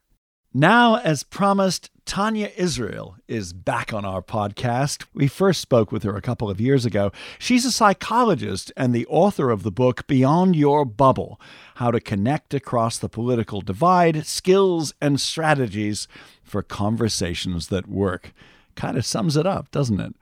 Now, 0.60 0.96
as 0.96 1.22
promised, 1.22 1.92
Tania 2.06 2.50
Israel 2.58 3.16
is 3.28 3.54
back 3.54 3.94
on 3.94 4.06
our 4.06 4.24
podcast. 4.24 5.06
We 5.14 5.28
first 5.28 5.62
spoke 5.62 5.92
with 5.92 6.02
her 6.02 6.16
a 6.16 6.22
couple 6.24 6.50
of 6.50 6.60
years 6.60 6.84
ago. 6.84 7.12
She's 7.38 7.64
a 7.64 7.72
psychologist 7.72 8.72
and 8.76 8.92
the 8.92 9.06
author 9.06 9.52
of 9.52 9.62
the 9.62 9.70
book 9.70 10.08
Beyond 10.08 10.56
Your 10.56 10.84
Bubble 10.84 11.40
How 11.76 11.92
to 11.92 12.00
Connect 12.00 12.56
Across 12.56 12.98
the 12.98 13.08
Political 13.08 13.62
Divide 13.62 14.26
Skills 14.26 14.96
and 15.00 15.22
Strategies 15.22 16.08
for 16.42 16.64
Conversations 16.64 17.68
That 17.68 17.88
Work. 17.88 18.34
Kind 18.74 18.98
of 18.98 19.06
sums 19.06 19.38
it 19.38 19.46
up, 19.46 19.70
doesn't 19.70 20.00
it? 20.00 20.16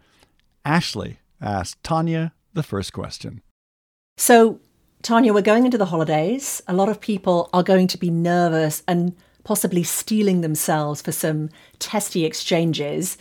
Ashley 0.66 1.20
asked 1.40 1.82
Tania 1.82 2.34
the 2.54 2.64
first 2.64 2.92
question. 2.92 3.42
So, 4.18 4.60
Tania, 5.02 5.34
we're 5.34 5.42
going 5.42 5.64
into 5.64 5.78
the 5.78 5.86
holidays. 5.86 6.62
A 6.68 6.74
lot 6.74 6.90
of 6.90 7.00
people 7.00 7.50
are 7.54 7.64
going 7.64 7.88
to 7.88 7.98
be 7.98 8.10
nervous 8.10 8.84
and 8.86 9.16
possibly 9.46 9.84
steeling 9.84 10.42
themselves 10.42 11.02
for 11.02 11.14
some 11.14 11.50
testy 11.80 12.26
exchanges. 12.26 13.18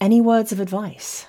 Any 0.00 0.20
words 0.20 0.50
of 0.50 0.58
advice? 0.58 1.26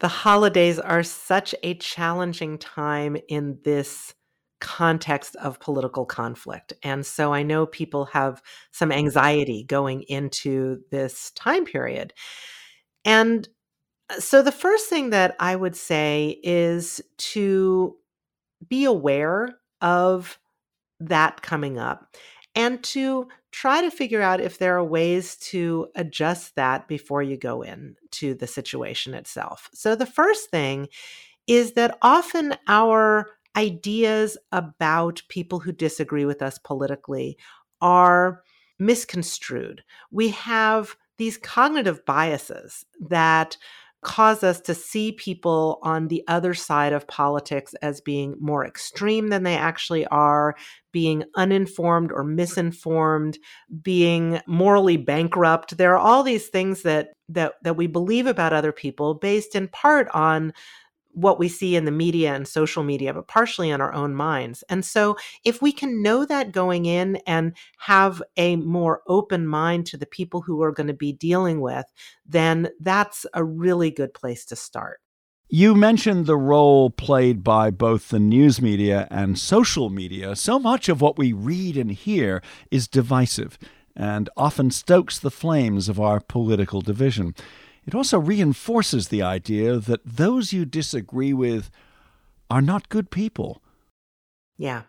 The 0.00 0.08
holidays 0.08 0.78
are 0.78 1.02
such 1.02 1.54
a 1.62 1.74
challenging 1.74 2.58
time 2.58 3.16
in 3.28 3.58
this 3.64 4.14
context 4.60 5.36
of 5.36 5.60
political 5.60 6.04
conflict. 6.04 6.72
And 6.82 7.06
so 7.06 7.32
I 7.32 7.42
know 7.42 7.66
people 7.66 8.06
have 8.06 8.42
some 8.72 8.92
anxiety 8.92 9.64
going 9.64 10.02
into 10.02 10.80
this 10.90 11.30
time 11.30 11.64
period. 11.64 12.12
And 13.04 13.48
uh, 14.10 14.20
so 14.20 14.42
the 14.42 14.52
first 14.52 14.88
thing 14.88 15.10
that 15.10 15.36
I 15.38 15.56
would 15.56 15.76
say 15.76 16.40
is 16.42 17.00
to 17.18 17.96
be 18.68 18.84
aware 18.84 19.56
of 19.80 20.38
that 20.98 21.40
coming 21.40 21.78
up 21.78 22.14
and 22.54 22.82
to 22.84 23.28
try 23.52 23.80
to 23.80 23.90
figure 23.90 24.22
out 24.22 24.40
if 24.40 24.58
there 24.58 24.76
are 24.76 24.84
ways 24.84 25.36
to 25.36 25.88
adjust 25.94 26.56
that 26.56 26.88
before 26.88 27.22
you 27.22 27.36
go 27.36 27.62
in 27.62 27.96
to 28.12 28.34
the 28.34 28.46
situation 28.46 29.14
itself. 29.14 29.68
So 29.72 29.94
the 29.94 30.06
first 30.06 30.50
thing 30.50 30.88
is 31.46 31.72
that 31.72 31.98
often 32.02 32.54
our 32.68 33.28
ideas 33.56 34.36
about 34.52 35.22
people 35.28 35.58
who 35.58 35.72
disagree 35.72 36.24
with 36.24 36.42
us 36.42 36.58
politically 36.58 37.36
are 37.80 38.42
misconstrued. 38.78 39.82
We 40.10 40.28
have 40.28 40.96
these 41.18 41.36
cognitive 41.36 42.04
biases 42.06 42.84
that 43.08 43.56
cause 44.02 44.42
us 44.42 44.60
to 44.62 44.74
see 44.74 45.12
people 45.12 45.78
on 45.82 46.08
the 46.08 46.22
other 46.26 46.54
side 46.54 46.92
of 46.92 47.06
politics 47.06 47.74
as 47.82 48.00
being 48.00 48.34
more 48.40 48.66
extreme 48.66 49.28
than 49.28 49.42
they 49.42 49.56
actually 49.56 50.06
are, 50.06 50.54
being 50.92 51.24
uninformed 51.36 52.10
or 52.12 52.24
misinformed, 52.24 53.38
being 53.82 54.40
morally 54.46 54.96
bankrupt. 54.96 55.76
There 55.76 55.92
are 55.92 55.98
all 55.98 56.22
these 56.22 56.48
things 56.48 56.82
that 56.82 57.08
that 57.28 57.54
that 57.62 57.76
we 57.76 57.86
believe 57.86 58.26
about 58.26 58.52
other 58.52 58.72
people 58.72 59.14
based 59.14 59.54
in 59.54 59.68
part 59.68 60.08
on 60.14 60.52
what 61.12 61.38
we 61.38 61.48
see 61.48 61.76
in 61.76 61.84
the 61.84 61.90
media 61.90 62.34
and 62.34 62.46
social 62.46 62.82
media, 62.82 63.12
but 63.12 63.28
partially 63.28 63.70
in 63.70 63.80
our 63.80 63.92
own 63.92 64.14
minds. 64.14 64.62
And 64.68 64.84
so, 64.84 65.16
if 65.44 65.60
we 65.60 65.72
can 65.72 66.02
know 66.02 66.24
that 66.24 66.52
going 66.52 66.86
in 66.86 67.16
and 67.26 67.52
have 67.78 68.22
a 68.36 68.56
more 68.56 69.02
open 69.06 69.46
mind 69.46 69.86
to 69.86 69.96
the 69.96 70.06
people 70.06 70.40
who 70.40 70.62
are 70.62 70.72
going 70.72 70.86
to 70.86 70.94
be 70.94 71.12
dealing 71.12 71.60
with, 71.60 71.86
then 72.26 72.68
that's 72.80 73.26
a 73.34 73.44
really 73.44 73.90
good 73.90 74.14
place 74.14 74.44
to 74.46 74.56
start. 74.56 75.00
You 75.52 75.74
mentioned 75.74 76.26
the 76.26 76.36
role 76.36 76.90
played 76.90 77.42
by 77.42 77.70
both 77.70 78.10
the 78.10 78.20
news 78.20 78.62
media 78.62 79.08
and 79.10 79.36
social 79.36 79.90
media. 79.90 80.36
So 80.36 80.60
much 80.60 80.88
of 80.88 81.00
what 81.00 81.18
we 81.18 81.32
read 81.32 81.76
and 81.76 81.90
hear 81.90 82.40
is 82.70 82.86
divisive 82.86 83.58
and 83.96 84.30
often 84.36 84.70
stokes 84.70 85.18
the 85.18 85.30
flames 85.30 85.88
of 85.88 85.98
our 85.98 86.20
political 86.20 86.80
division. 86.80 87.34
It 87.86 87.94
also 87.94 88.18
reinforces 88.18 89.08
the 89.08 89.22
idea 89.22 89.76
that 89.76 90.04
those 90.04 90.52
you 90.52 90.64
disagree 90.64 91.32
with 91.32 91.70
are 92.48 92.62
not 92.62 92.88
good 92.88 93.10
people. 93.10 93.62
Yeah. 94.58 94.82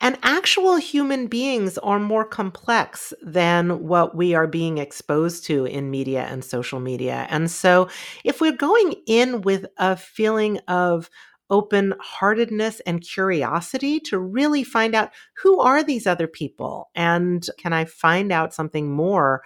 And 0.00 0.18
actual 0.22 0.76
human 0.76 1.28
beings 1.28 1.78
are 1.78 2.00
more 2.00 2.24
complex 2.24 3.12
than 3.22 3.86
what 3.86 4.16
we 4.16 4.34
are 4.34 4.48
being 4.48 4.78
exposed 4.78 5.44
to 5.44 5.66
in 5.66 5.90
media 5.90 6.22
and 6.24 6.44
social 6.44 6.80
media. 6.80 7.26
And 7.30 7.50
so, 7.50 7.88
if 8.24 8.40
we're 8.40 8.56
going 8.56 8.94
in 9.06 9.42
with 9.42 9.66
a 9.78 9.96
feeling 9.96 10.58
of 10.66 11.08
open 11.50 11.94
heartedness 12.00 12.80
and 12.80 13.02
curiosity 13.02 14.00
to 14.00 14.18
really 14.18 14.64
find 14.64 14.94
out 14.94 15.10
who 15.36 15.60
are 15.60 15.84
these 15.84 16.06
other 16.06 16.26
people 16.26 16.88
and 16.94 17.46
can 17.58 17.74
I 17.74 17.84
find 17.84 18.32
out 18.32 18.54
something 18.54 18.90
more 18.90 19.42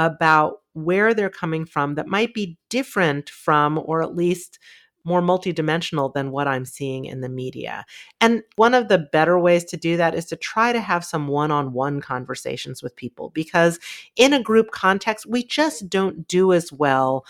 about 0.00 0.62
where 0.72 1.12
they're 1.12 1.30
coming 1.30 1.66
from 1.66 1.94
that 1.94 2.06
might 2.06 2.32
be 2.32 2.56
different 2.70 3.28
from, 3.28 3.78
or 3.84 4.02
at 4.02 4.16
least 4.16 4.58
more 5.04 5.22
multidimensional 5.22 6.12
than 6.12 6.30
what 6.30 6.46
I'm 6.46 6.64
seeing 6.64 7.06
in 7.06 7.20
the 7.20 7.28
media. 7.28 7.84
And 8.20 8.42
one 8.56 8.74
of 8.74 8.88
the 8.88 8.98
better 8.98 9.38
ways 9.38 9.64
to 9.66 9.76
do 9.76 9.96
that 9.96 10.14
is 10.14 10.26
to 10.26 10.36
try 10.36 10.72
to 10.72 10.80
have 10.80 11.04
some 11.04 11.28
one 11.28 11.50
on 11.50 11.72
one 11.72 12.00
conversations 12.00 12.82
with 12.82 12.96
people 12.96 13.30
because 13.30 13.78
in 14.16 14.32
a 14.32 14.42
group 14.42 14.70
context, 14.72 15.26
we 15.26 15.44
just 15.44 15.88
don't 15.88 16.28
do 16.28 16.52
as 16.52 16.72
well 16.72 17.24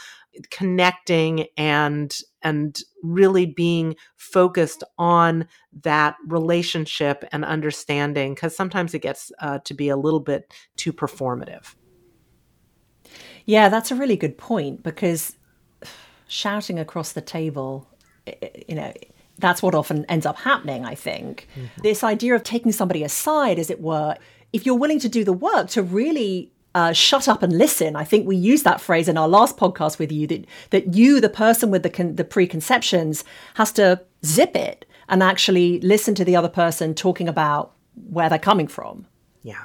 connecting 0.50 1.46
and 1.56 2.20
and 2.42 2.83
really 3.02 3.46
being 3.46 3.96
focused 4.16 4.85
on 4.96 5.46
that 5.83 6.16
relationship 6.26 7.24
and 7.33 7.44
understanding 7.44 8.35
because 8.35 8.54
sometimes 8.54 8.94
it 8.94 9.02
gets 9.02 9.33
uh, 9.40 9.59
to 9.64 9.74
be 9.74 9.88
a 9.88 9.96
little 9.96 10.20
bit 10.20 10.52
too 10.76 10.92
performative 10.92 11.74
yeah, 13.46 13.68
that's 13.68 13.90
a 13.90 13.94
really 13.94 14.16
good 14.16 14.38
point 14.38 14.83
because 14.83 15.37
shouting 16.29 16.79
across 16.79 17.12
the 17.12 17.20
table, 17.20 17.88
you 18.68 18.74
know, 18.74 18.92
that's 19.38 19.62
what 19.62 19.74
often 19.74 20.05
ends 20.07 20.26
up 20.26 20.38
happening, 20.38 20.85
I 20.85 20.94
think. 20.94 21.48
Mm-hmm. 21.55 21.83
This 21.83 22.05
idea 22.05 22.35
of 22.35 22.42
taking 22.42 22.72
somebody 22.72 23.03
aside, 23.03 23.59
as 23.59 23.70
it 23.70 23.81
were, 23.81 24.16
if 24.53 24.66
you're 24.66 24.76
willing 24.76 25.00
to 25.00 25.09
do 25.09 25.24
the 25.24 25.33
work 25.33 25.68
to 25.70 25.83
really 25.83 26.53
uh, 26.74 26.92
shut 26.92 27.29
up 27.29 27.42
and 27.42 27.57
listen. 27.57 27.96
I 27.96 28.05
think 28.05 28.26
we 28.26 28.37
used 28.37 28.64
that 28.64 28.81
phrase 28.81 29.09
in 29.09 29.18
our 29.18 29.29
last 29.29 29.57
podcast 29.57 29.98
with 29.98 30.12
you 30.12 30.26
that 30.29 30.46
that 30.70 30.94
you, 30.94 31.20
the 31.20 31.29
person 31.29 31.70
with 31.70 31.83
the 31.83 31.90
con- 31.90 32.16
the 32.16 32.24
preconceptions, 32.24 33.24
has 33.55 33.72
to 33.72 34.00
zip 34.24 34.55
it 34.55 34.87
and 35.09 35.22
actually 35.22 35.81
listen 35.81 36.14
to 36.14 36.24
the 36.24 36.37
other 36.37 36.48
person 36.48 36.94
talking 36.94 37.29
about 37.29 37.72
where 38.09 38.29
they're 38.29 38.38
coming 38.38 38.68
from. 38.68 39.07
Yeah. 39.42 39.64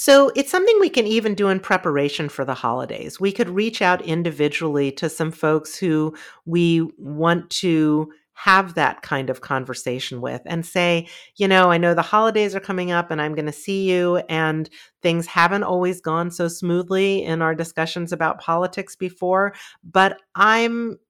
So 0.00 0.30
it's 0.36 0.52
something 0.52 0.76
we 0.78 0.90
can 0.90 1.08
even 1.08 1.34
do 1.34 1.48
in 1.48 1.58
preparation 1.58 2.28
for 2.28 2.44
the 2.44 2.54
holidays. 2.54 3.18
We 3.18 3.32
could 3.32 3.48
reach 3.48 3.82
out 3.82 4.00
individually 4.00 4.92
to 4.92 5.08
some 5.08 5.32
folks 5.32 5.76
who 5.76 6.14
we 6.46 6.88
want 6.98 7.50
to 7.50 8.12
have 8.34 8.74
that 8.74 9.02
kind 9.02 9.28
of 9.28 9.40
conversation 9.40 10.20
with 10.20 10.40
and 10.46 10.64
say, 10.64 11.08
you 11.34 11.48
know, 11.48 11.72
I 11.72 11.78
know 11.78 11.94
the 11.94 12.02
holidays 12.02 12.54
are 12.54 12.60
coming 12.60 12.92
up 12.92 13.10
and 13.10 13.20
I'm 13.20 13.34
going 13.34 13.46
to 13.46 13.52
see 13.52 13.90
you, 13.90 14.18
and 14.28 14.70
things 15.02 15.26
haven't 15.26 15.64
always 15.64 16.00
gone 16.00 16.30
so 16.30 16.46
smoothly 16.46 17.24
in 17.24 17.42
our 17.42 17.56
discussions 17.56 18.12
about 18.12 18.40
politics 18.40 18.94
before, 18.94 19.52
but 19.82 20.20
I'm 20.36 21.00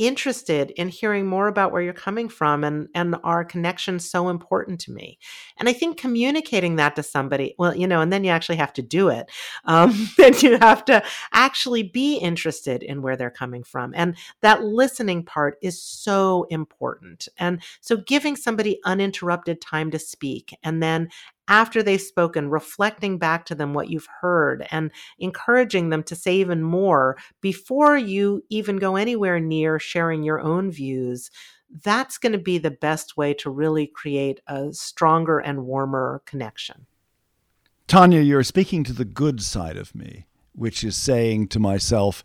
interested 0.00 0.70
in 0.72 0.88
hearing 0.88 1.26
more 1.26 1.46
about 1.46 1.72
where 1.72 1.82
you're 1.82 1.92
coming 1.92 2.28
from 2.28 2.64
and 2.64 2.88
and 2.94 3.16
our 3.22 3.44
connection 3.44 3.98
so 3.98 4.28
important 4.28 4.80
to 4.80 4.92
me. 4.92 5.18
And 5.58 5.68
i 5.68 5.72
think 5.72 5.98
communicating 5.98 6.76
that 6.76 6.96
to 6.96 7.02
somebody 7.02 7.54
well 7.58 7.74
you 7.74 7.86
know 7.86 8.00
and 8.00 8.12
then 8.12 8.24
you 8.24 8.30
actually 8.30 8.56
have 8.56 8.72
to 8.74 8.82
do 8.82 9.08
it 9.08 9.30
um, 9.64 10.08
then 10.16 10.34
you 10.38 10.58
have 10.58 10.84
to 10.86 11.02
actually 11.32 11.82
be 11.82 12.16
interested 12.16 12.82
in 12.82 13.02
where 13.02 13.16
they're 13.16 13.30
coming 13.30 13.62
from. 13.62 13.92
And 13.94 14.16
that 14.42 14.62
listening 14.62 15.24
part 15.24 15.58
is 15.62 15.82
so 15.82 16.46
important. 16.50 17.28
And 17.38 17.62
so 17.80 17.96
giving 17.96 18.36
somebody 18.36 18.80
uninterrupted 18.84 19.60
time 19.60 19.90
to 19.90 19.98
speak 19.98 20.56
and 20.62 20.82
then 20.82 21.08
after 21.50 21.82
they've 21.82 22.00
spoken, 22.00 22.48
reflecting 22.48 23.18
back 23.18 23.44
to 23.44 23.54
them 23.56 23.74
what 23.74 23.90
you've 23.90 24.08
heard 24.20 24.66
and 24.70 24.90
encouraging 25.18 25.90
them 25.90 26.02
to 26.04 26.14
say 26.14 26.36
even 26.36 26.62
more 26.62 27.18
before 27.40 27.98
you 27.98 28.42
even 28.48 28.76
go 28.76 28.96
anywhere 28.96 29.40
near 29.40 29.78
sharing 29.78 30.22
your 30.22 30.40
own 30.40 30.70
views. 30.70 31.30
That's 31.82 32.18
going 32.18 32.32
to 32.32 32.38
be 32.38 32.58
the 32.58 32.70
best 32.70 33.16
way 33.16 33.34
to 33.34 33.50
really 33.50 33.88
create 33.88 34.40
a 34.46 34.72
stronger 34.72 35.40
and 35.40 35.66
warmer 35.66 36.22
connection. 36.24 36.86
Tania, 37.88 38.20
you're 38.20 38.44
speaking 38.44 38.84
to 38.84 38.92
the 38.92 39.04
good 39.04 39.42
side 39.42 39.76
of 39.76 39.94
me, 39.94 40.26
which 40.54 40.84
is 40.84 40.96
saying 40.96 41.48
to 41.48 41.58
myself, 41.58 42.22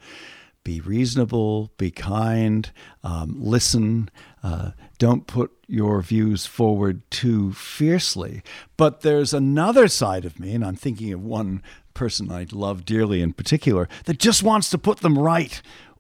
be 0.63 0.81
reasonable, 0.81 1.71
be 1.77 1.91
kind, 1.91 2.71
um, 3.03 3.35
listen, 3.39 4.09
uh, 4.45 4.71
don't 4.99 5.25
put 5.25 5.51
your 5.65 6.03
views 6.03 6.45
forward 6.45 7.01
too 7.09 7.51
fiercely. 7.53 8.43
But 8.77 9.01
there's 9.01 9.33
another 9.33 9.87
side 9.87 10.23
of 10.23 10.39
me, 10.39 10.53
and 10.53 10.63
I'm 10.63 10.75
thinking 10.75 11.11
of 11.11 11.23
one 11.23 11.63
person 11.95 12.31
I 12.31 12.45
love 12.51 12.85
dearly 12.85 13.23
in 13.23 13.33
particular, 13.33 13.89
that 14.05 14.19
just 14.19 14.43
wants 14.43 14.69
to 14.69 14.77
put 14.77 14.99
them 14.99 15.17
right. 15.17 15.59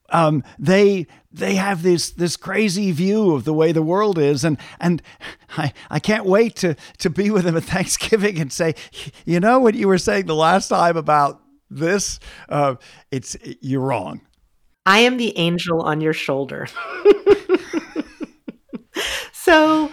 Um, 0.09 0.43
they 0.59 1.07
they 1.31 1.55
have 1.55 1.81
this 1.81 2.11
this 2.11 2.37
crazy 2.37 2.91
view 2.91 3.31
of 3.31 3.45
the 3.45 3.53
way 3.53 3.71
the 3.71 3.81
world 3.81 4.19
is, 4.19 4.43
and 4.43 4.59
and 4.79 5.01
I 5.57 5.73
I 5.89 5.97
can't 5.97 6.27
wait 6.27 6.55
to 6.57 6.75
to 6.99 7.09
be 7.09 7.31
with 7.31 7.45
them 7.45 7.57
at 7.57 7.63
Thanksgiving 7.73 8.39
and 8.39 8.53
say, 8.53 8.75
you 9.25 9.39
know 9.39 9.57
what 9.57 9.73
you 9.73 9.87
were 9.87 9.97
saying 9.97 10.27
the 10.27 10.35
last 10.35 10.67
time 10.67 10.97
about 10.97 11.41
this, 11.71 12.19
uh, 12.49 12.75
it's 13.09 13.35
you're 13.61 13.81
wrong. 13.81 14.21
I 14.85 14.99
am 14.99 15.17
the 15.17 15.35
angel 15.35 15.81
on 15.81 15.99
your 15.99 16.13
shoulder. 16.13 16.67
so, 19.45 19.91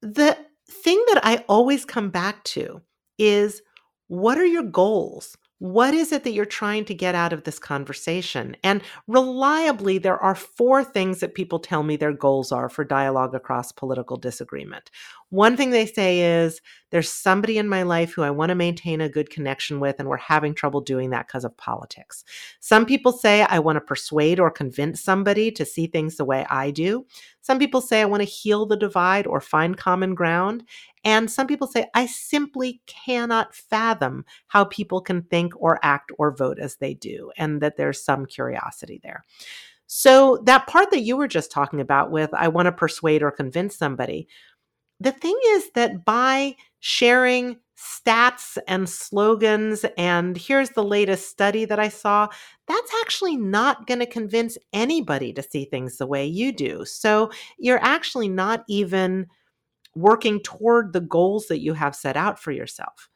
the 0.00 0.38
thing 0.68 1.04
that 1.08 1.20
I 1.24 1.44
always 1.48 1.84
come 1.84 2.10
back 2.10 2.44
to 2.44 2.80
is 3.18 3.62
what 4.06 4.38
are 4.38 4.46
your 4.46 4.62
goals? 4.62 5.36
What 5.58 5.92
is 5.92 6.12
it 6.12 6.22
that 6.22 6.30
you're 6.30 6.44
trying 6.46 6.84
to 6.84 6.94
get 6.94 7.16
out 7.16 7.32
of 7.32 7.42
this 7.42 7.58
conversation? 7.58 8.56
And 8.62 8.80
reliably, 9.08 9.98
there 9.98 10.18
are 10.18 10.36
four 10.36 10.84
things 10.84 11.18
that 11.18 11.34
people 11.34 11.58
tell 11.58 11.82
me 11.82 11.96
their 11.96 12.12
goals 12.12 12.52
are 12.52 12.68
for 12.68 12.84
dialogue 12.84 13.34
across 13.34 13.72
political 13.72 14.16
disagreement. 14.16 14.88
One 15.30 15.56
thing 15.56 15.70
they 15.70 15.86
say 15.86 16.42
is 16.42 16.60
there's 16.90 17.10
somebody 17.10 17.56
in 17.56 17.68
my 17.68 17.84
life 17.84 18.12
who 18.12 18.22
I 18.22 18.30
want 18.30 18.50
to 18.50 18.56
maintain 18.56 19.00
a 19.00 19.08
good 19.08 19.30
connection 19.30 19.78
with, 19.78 20.00
and 20.00 20.08
we're 20.08 20.16
having 20.16 20.54
trouble 20.54 20.80
doing 20.80 21.10
that 21.10 21.28
because 21.28 21.44
of 21.44 21.56
politics. 21.56 22.24
Some 22.58 22.84
people 22.84 23.12
say 23.12 23.42
I 23.42 23.60
want 23.60 23.76
to 23.76 23.80
persuade 23.80 24.40
or 24.40 24.50
convince 24.50 25.00
somebody 25.00 25.52
to 25.52 25.64
see 25.64 25.86
things 25.86 26.16
the 26.16 26.24
way 26.24 26.44
I 26.50 26.72
do. 26.72 27.06
Some 27.42 27.58
people 27.58 27.80
say, 27.80 28.00
I 28.00 28.06
want 28.06 28.22
to 28.22 28.28
heal 28.28 28.66
the 28.66 28.76
divide 28.76 29.26
or 29.26 29.40
find 29.40 29.76
common 29.76 30.14
ground. 30.14 30.64
And 31.04 31.30
some 31.30 31.46
people 31.46 31.66
say, 31.66 31.86
I 31.94 32.06
simply 32.06 32.82
cannot 32.86 33.54
fathom 33.54 34.24
how 34.48 34.64
people 34.64 35.00
can 35.00 35.22
think 35.22 35.52
or 35.56 35.78
act 35.82 36.12
or 36.18 36.34
vote 36.34 36.58
as 36.58 36.76
they 36.76 36.94
do, 36.94 37.30
and 37.36 37.60
that 37.60 37.76
there's 37.76 38.04
some 38.04 38.26
curiosity 38.26 39.00
there. 39.02 39.24
So, 39.92 40.40
that 40.44 40.68
part 40.68 40.92
that 40.92 41.00
you 41.00 41.16
were 41.16 41.26
just 41.26 41.50
talking 41.50 41.80
about 41.80 42.12
with, 42.12 42.30
I 42.32 42.46
want 42.46 42.66
to 42.66 42.72
persuade 42.72 43.24
or 43.24 43.32
convince 43.32 43.76
somebody, 43.76 44.28
the 45.00 45.12
thing 45.12 45.38
is 45.48 45.70
that 45.74 46.04
by 46.04 46.56
sharing 46.80 47.56
stats 47.76 48.58
and 48.68 48.88
slogans, 48.88 49.86
and 49.96 50.36
here's 50.36 50.70
the 50.70 50.84
latest 50.84 51.30
study 51.30 51.64
that 51.64 51.78
I 51.78 51.88
saw, 51.88 52.28
that's 52.68 52.92
actually 53.00 53.36
not 53.36 53.86
going 53.86 54.00
to 54.00 54.06
convince 54.06 54.58
anybody 54.72 55.32
to 55.32 55.42
see 55.42 55.64
things 55.64 55.96
the 55.96 56.06
way 56.06 56.26
you 56.26 56.52
do. 56.52 56.84
So 56.84 57.30
you're 57.58 57.82
actually 57.82 58.28
not 58.28 58.64
even 58.68 59.26
working 59.94 60.40
toward 60.40 60.92
the 60.92 61.00
goals 61.00 61.46
that 61.46 61.60
you 61.60 61.72
have 61.74 61.96
set 61.96 62.16
out 62.16 62.38
for 62.38 62.52
yourself. 62.52 63.08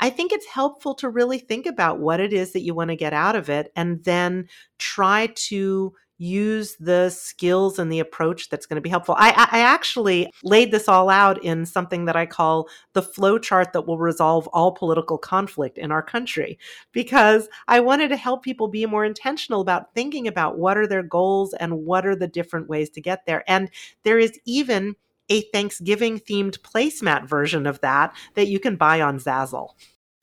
I 0.00 0.10
think 0.10 0.32
it's 0.32 0.46
helpful 0.46 0.94
to 0.96 1.08
really 1.08 1.38
think 1.38 1.66
about 1.66 2.00
what 2.00 2.20
it 2.20 2.32
is 2.32 2.52
that 2.52 2.60
you 2.60 2.74
want 2.74 2.90
to 2.90 2.96
get 2.96 3.12
out 3.12 3.34
of 3.34 3.48
it 3.48 3.72
and 3.74 4.02
then 4.04 4.48
try 4.78 5.32
to 5.34 5.92
use 6.18 6.76
the 6.76 7.08
skills 7.10 7.78
and 7.78 7.90
the 7.90 8.00
approach 8.00 8.48
that's 8.48 8.66
going 8.66 8.76
to 8.76 8.80
be 8.82 8.90
helpful. 8.90 9.14
I, 9.18 9.30
I, 9.52 9.60
actually 9.60 10.30
laid 10.42 10.72
this 10.72 10.88
all 10.88 11.08
out 11.08 11.42
in 11.44 11.64
something 11.64 12.04
that 12.06 12.16
I 12.16 12.26
call 12.26 12.68
the 12.92 13.02
flow 13.02 13.38
chart 13.38 13.72
that 13.72 13.86
will 13.86 13.98
resolve 13.98 14.48
all 14.48 14.72
political 14.72 15.16
conflict 15.16 15.78
in 15.78 15.92
our 15.92 16.02
country, 16.02 16.58
because 16.92 17.48
I 17.68 17.80
wanted 17.80 18.08
to 18.08 18.16
help 18.16 18.42
people 18.42 18.66
be 18.66 18.84
more 18.86 19.04
intentional 19.04 19.60
about 19.60 19.94
thinking 19.94 20.26
about 20.26 20.58
what 20.58 20.76
are 20.76 20.88
their 20.88 21.04
goals 21.04 21.54
and 21.54 21.84
what 21.84 22.04
are 22.04 22.16
the 22.16 22.28
different 22.28 22.68
ways 22.68 22.90
to 22.90 23.00
get 23.00 23.24
there. 23.26 23.44
And 23.48 23.70
there 24.02 24.18
is 24.18 24.38
even 24.44 24.96
a 25.28 25.42
Thanksgiving 25.52 26.18
themed 26.18 26.58
placemat 26.60 27.28
version 27.28 27.66
of 27.66 27.80
that 27.80 28.16
that 28.34 28.48
you 28.48 28.58
can 28.58 28.76
buy 28.76 29.00
on 29.00 29.18
Zazzle. 29.18 29.70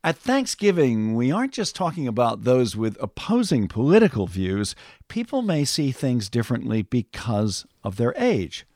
At 0.05 0.19
Thanksgiving, 0.19 1.15
we 1.15 1.31
aren't 1.31 1.51
just 1.51 1.75
talking 1.75 2.07
about 2.07 2.43
those 2.43 2.75
with 2.75 2.95
opposing 3.01 3.67
political 3.67 4.27
views. 4.27 4.75
People 5.07 5.41
may 5.41 5.65
see 5.65 5.91
things 5.91 6.29
differently 6.29 6.83
because 6.83 7.65
of 7.83 7.95
their 7.95 8.13
age. 8.15 8.67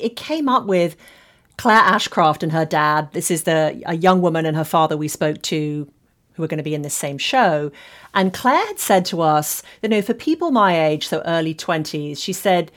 It 0.00 0.16
came 0.16 0.48
up 0.48 0.66
with 0.66 0.96
Claire 1.58 1.82
Ashcraft 1.82 2.42
and 2.42 2.50
her 2.50 2.64
dad. 2.64 3.12
This 3.12 3.30
is 3.30 3.44
the 3.44 3.84
a 3.86 3.94
young 3.94 4.20
woman 4.20 4.46
and 4.46 4.56
her 4.56 4.64
father 4.64 4.96
we 4.96 5.06
spoke 5.06 5.42
to 5.42 5.88
who 6.32 6.42
are 6.42 6.48
going 6.48 6.58
to 6.58 6.64
be 6.64 6.74
in 6.74 6.82
this 6.82 6.92
same 6.92 7.18
show. 7.18 7.70
And 8.12 8.34
Claire 8.34 8.66
had 8.66 8.80
said 8.80 9.04
to 9.04 9.20
us, 9.20 9.62
you 9.80 9.88
know, 9.88 10.02
for 10.02 10.12
people 10.12 10.50
my 10.50 10.88
age, 10.88 11.06
so 11.06 11.22
early 11.24 11.54
20s, 11.54 12.18
she 12.18 12.32
said, 12.32 12.72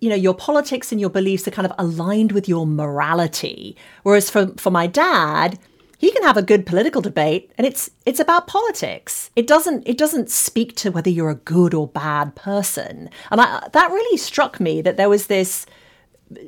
you 0.00 0.08
know, 0.08 0.16
your 0.16 0.34
politics 0.34 0.90
and 0.90 0.98
your 1.02 1.10
beliefs 1.10 1.46
are 1.46 1.50
kind 1.50 1.66
of 1.66 1.74
aligned 1.78 2.32
with 2.32 2.48
your 2.48 2.66
morality. 2.66 3.76
Whereas 4.04 4.30
for, 4.30 4.46
for 4.56 4.70
my 4.70 4.86
dad, 4.86 5.58
he 6.02 6.10
can 6.10 6.24
have 6.24 6.36
a 6.36 6.42
good 6.42 6.66
political 6.66 7.00
debate 7.00 7.52
and 7.56 7.64
it's 7.64 7.88
it's 8.04 8.18
about 8.18 8.48
politics. 8.48 9.30
It 9.36 9.46
doesn't 9.46 9.86
it 9.86 9.96
doesn't 9.96 10.30
speak 10.30 10.74
to 10.78 10.90
whether 10.90 11.08
you're 11.08 11.30
a 11.30 11.36
good 11.36 11.74
or 11.74 11.86
bad 11.86 12.34
person. 12.34 13.08
And 13.30 13.40
I, 13.40 13.68
that 13.72 13.90
really 13.92 14.16
struck 14.16 14.58
me 14.58 14.82
that 14.82 14.96
there 14.96 15.08
was 15.08 15.28
this 15.28 15.64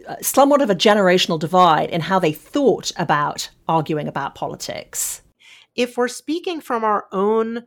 uh, 0.08 0.16
somewhat 0.20 0.60
of 0.60 0.70
a 0.70 0.74
generational 0.74 1.38
divide 1.38 1.90
in 1.90 2.00
how 2.00 2.18
they 2.18 2.32
thought 2.32 2.90
about 2.96 3.48
arguing 3.68 4.08
about 4.08 4.34
politics. 4.34 5.22
If 5.76 5.96
we're 5.96 6.08
speaking 6.08 6.60
from 6.60 6.82
our 6.82 7.06
own 7.12 7.64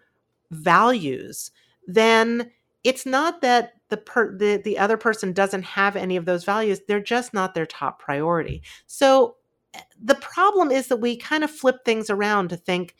values 0.51 1.51
then 1.87 2.51
it's 2.83 3.05
not 3.05 3.39
that 3.41 3.75
the 3.87 3.95
per 3.95 4.37
the, 4.37 4.57
the 4.57 4.77
other 4.77 4.97
person 4.97 5.31
doesn't 5.31 5.63
have 5.63 5.95
any 5.95 6.17
of 6.17 6.25
those 6.25 6.43
values. 6.43 6.81
They're 6.85 6.99
just 6.99 7.33
not 7.33 7.53
their 7.53 7.65
top 7.65 7.99
priority. 7.99 8.61
So 8.87 9.36
the 10.01 10.15
problem 10.15 10.71
is 10.71 10.87
that 10.87 10.97
we 10.97 11.17
kind 11.17 11.43
of 11.43 11.51
flip 11.51 11.77
things 11.85 12.09
around 12.09 12.49
to 12.49 12.57
think, 12.57 12.95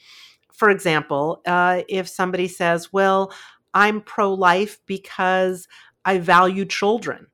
for 0.52 0.70
example, 0.70 1.42
uh, 1.46 1.82
if 1.88 2.08
somebody 2.08 2.48
says, 2.48 2.92
well, 2.92 3.32
I'm 3.74 4.02
pro 4.02 4.34
life 4.34 4.80
because 4.86 5.68
I 6.06 6.20
value 6.20 6.66
children. 6.66 7.28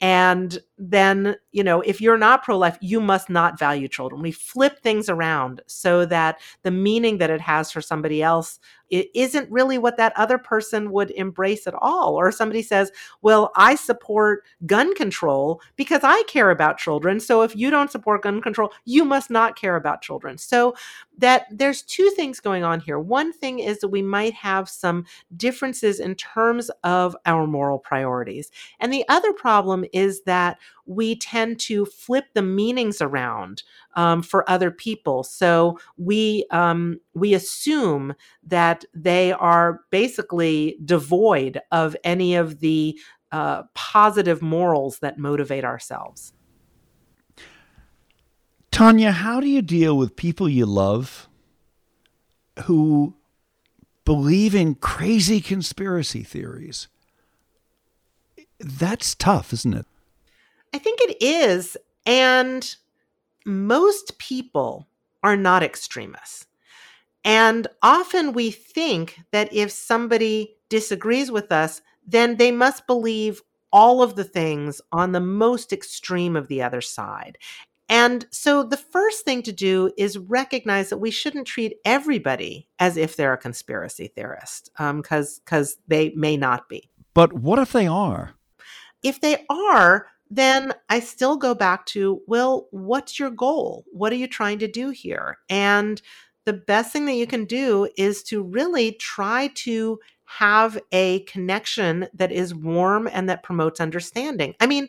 And 0.00 0.58
then, 0.76 1.36
you 1.52 1.62
know, 1.62 1.80
if 1.82 2.00
you're 2.00 2.18
not 2.18 2.42
pro 2.42 2.58
life, 2.58 2.76
you 2.80 3.00
must 3.00 3.30
not 3.30 3.58
value 3.58 3.86
children. 3.86 4.20
We 4.22 4.32
flip 4.32 4.80
things 4.80 5.08
around 5.08 5.62
so 5.66 6.04
that 6.06 6.40
the 6.62 6.70
meaning 6.70 7.18
that 7.18 7.30
it 7.30 7.40
has 7.40 7.70
for 7.70 7.80
somebody 7.80 8.22
else 8.22 8.58
it 8.90 9.10
isn't 9.14 9.50
really 9.50 9.78
what 9.78 9.96
that 9.96 10.12
other 10.16 10.38
person 10.38 10.92
would 10.92 11.10
embrace 11.12 11.66
at 11.66 11.74
all. 11.78 12.14
Or 12.14 12.30
somebody 12.30 12.62
says, 12.62 12.92
Well, 13.22 13.50
I 13.56 13.74
support 13.74 14.44
gun 14.66 14.94
control 14.94 15.60
because 15.76 16.02
I 16.04 16.22
care 16.28 16.50
about 16.50 16.78
children. 16.78 17.18
So 17.18 17.42
if 17.42 17.56
you 17.56 17.70
don't 17.70 17.90
support 17.90 18.22
gun 18.22 18.40
control, 18.40 18.72
you 18.84 19.04
must 19.04 19.30
not 19.30 19.56
care 19.56 19.76
about 19.76 20.02
children. 20.02 20.38
So 20.38 20.74
that 21.18 21.46
there's 21.50 21.82
two 21.82 22.10
things 22.10 22.40
going 22.40 22.64
on 22.64 22.80
here. 22.80 22.98
One 22.98 23.32
thing 23.32 23.60
is 23.60 23.78
that 23.80 23.88
we 23.88 24.02
might 24.02 24.34
have 24.34 24.68
some 24.68 25.06
differences 25.36 25.98
in 25.98 26.14
terms 26.14 26.70
of 26.82 27.16
our 27.24 27.46
moral 27.46 27.78
priorities. 27.78 28.50
And 28.80 28.92
the 28.92 29.04
other 29.08 29.32
problem 29.32 29.84
is 29.92 30.22
that 30.22 30.58
we 30.86 31.16
tend 31.16 31.58
to 31.60 31.86
flip 31.86 32.26
the 32.34 32.42
meanings 32.42 33.00
around 33.00 33.62
um, 33.94 34.22
for 34.22 34.48
other 34.50 34.70
people. 34.70 35.22
So 35.22 35.78
we 35.96 36.44
um, 36.50 37.00
we 37.14 37.34
assume 37.34 38.14
that 38.46 38.84
they 38.94 39.32
are 39.32 39.80
basically 39.90 40.78
devoid 40.84 41.60
of 41.72 41.96
any 42.04 42.34
of 42.34 42.60
the 42.60 42.98
uh, 43.32 43.62
positive 43.74 44.42
morals 44.42 44.98
that 45.00 45.18
motivate 45.18 45.64
ourselves. 45.64 46.32
Tania, 48.70 49.12
how 49.12 49.40
do 49.40 49.48
you 49.48 49.62
deal 49.62 49.96
with 49.96 50.16
people 50.16 50.48
you 50.48 50.66
love 50.66 51.28
who 52.64 53.14
believe 54.04 54.54
in 54.54 54.74
crazy 54.74 55.40
conspiracy 55.40 56.22
theories? 56.22 56.88
That's 58.58 59.14
tough, 59.14 59.52
isn't 59.52 59.74
it? 59.74 59.86
I 60.74 60.78
think 60.78 60.98
it 61.00 61.22
is. 61.22 61.76
And 62.04 62.74
most 63.46 64.18
people 64.18 64.88
are 65.22 65.36
not 65.36 65.62
extremists. 65.62 66.46
And 67.24 67.66
often 67.82 68.32
we 68.32 68.50
think 68.50 69.20
that 69.30 69.52
if 69.52 69.70
somebody 69.70 70.56
disagrees 70.68 71.30
with 71.30 71.52
us, 71.52 71.80
then 72.06 72.36
they 72.36 72.50
must 72.50 72.86
believe 72.86 73.40
all 73.72 74.02
of 74.02 74.16
the 74.16 74.24
things 74.24 74.80
on 74.92 75.12
the 75.12 75.20
most 75.20 75.72
extreme 75.72 76.36
of 76.36 76.48
the 76.48 76.62
other 76.62 76.80
side. 76.80 77.38
And 77.88 78.26
so 78.30 78.62
the 78.62 78.76
first 78.76 79.24
thing 79.24 79.42
to 79.42 79.52
do 79.52 79.92
is 79.96 80.18
recognize 80.18 80.90
that 80.90 80.98
we 80.98 81.10
shouldn't 81.10 81.46
treat 81.46 81.76
everybody 81.84 82.68
as 82.78 82.96
if 82.96 83.16
they're 83.16 83.32
a 83.32 83.38
conspiracy 83.38 84.08
theorist, 84.08 84.70
because 84.76 85.38
um, 85.38 85.42
because 85.44 85.76
they 85.86 86.10
may 86.16 86.36
not 86.36 86.68
be. 86.68 86.90
But 87.14 87.32
what 87.32 87.58
if 87.58 87.72
they 87.72 87.86
are? 87.86 88.34
If 89.02 89.20
they 89.20 89.44
are, 89.48 90.08
then 90.30 90.72
I 90.88 91.00
still 91.00 91.36
go 91.36 91.54
back 91.54 91.86
to, 91.86 92.20
well, 92.26 92.68
what's 92.70 93.18
your 93.18 93.30
goal? 93.30 93.84
What 93.92 94.12
are 94.12 94.16
you 94.16 94.26
trying 94.26 94.58
to 94.60 94.68
do 94.68 94.90
here? 94.90 95.38
And 95.48 96.00
the 96.44 96.52
best 96.52 96.92
thing 96.92 97.06
that 97.06 97.14
you 97.14 97.26
can 97.26 97.44
do 97.44 97.88
is 97.96 98.22
to 98.24 98.42
really 98.42 98.92
try 98.92 99.50
to 99.54 99.98
have 100.24 100.78
a 100.92 101.20
connection 101.20 102.08
that 102.14 102.32
is 102.32 102.54
warm 102.54 103.08
and 103.12 103.28
that 103.28 103.42
promotes 103.42 103.80
understanding. 103.80 104.54
I 104.60 104.66
mean, 104.66 104.88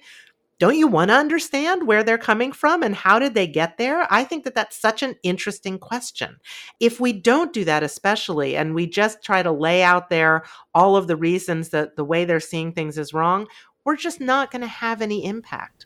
don't 0.58 0.78
you 0.78 0.88
want 0.88 1.10
to 1.10 1.15
understand 1.15 1.86
where 1.86 2.02
they're 2.02 2.17
coming 2.17 2.54
from 2.54 2.82
and 2.82 2.95
how 2.95 3.19
did 3.19 3.34
they 3.34 3.45
get 3.45 3.78
there? 3.78 4.08
I 4.10 4.24
think 4.24 4.45
that 4.45 4.56
that's 4.56 4.78
such 4.80 5.04
an 5.04 5.15
interesting 5.21 5.78
question. 5.78 6.38
If 6.80 7.02
we 7.02 7.12
don't 7.12 7.52
do 7.52 7.65
that, 7.65 7.84
especially, 7.84 8.56
and 8.56 8.74
we 8.74 8.88
just 8.88 9.21
try 9.21 9.43
to 9.43 9.52
lay 9.52 9.84
out 9.84 10.10
there 10.10 10.45
all 10.74 10.95
of 10.95 11.08
the 11.08 11.17
reasons 11.17 11.69
that 11.69 11.98
the 11.98 12.06
way 12.06 12.24
they're 12.24 12.39
seeing 12.39 12.71
things 12.71 12.98
is 12.98 13.13
wrong, 13.13 13.48
we're 13.86 13.95
just 13.95 14.19
not 14.19 14.52
going 14.52 14.62
to 14.62 14.67
have 14.67 15.02
any 15.02 15.24
impact. 15.24 15.86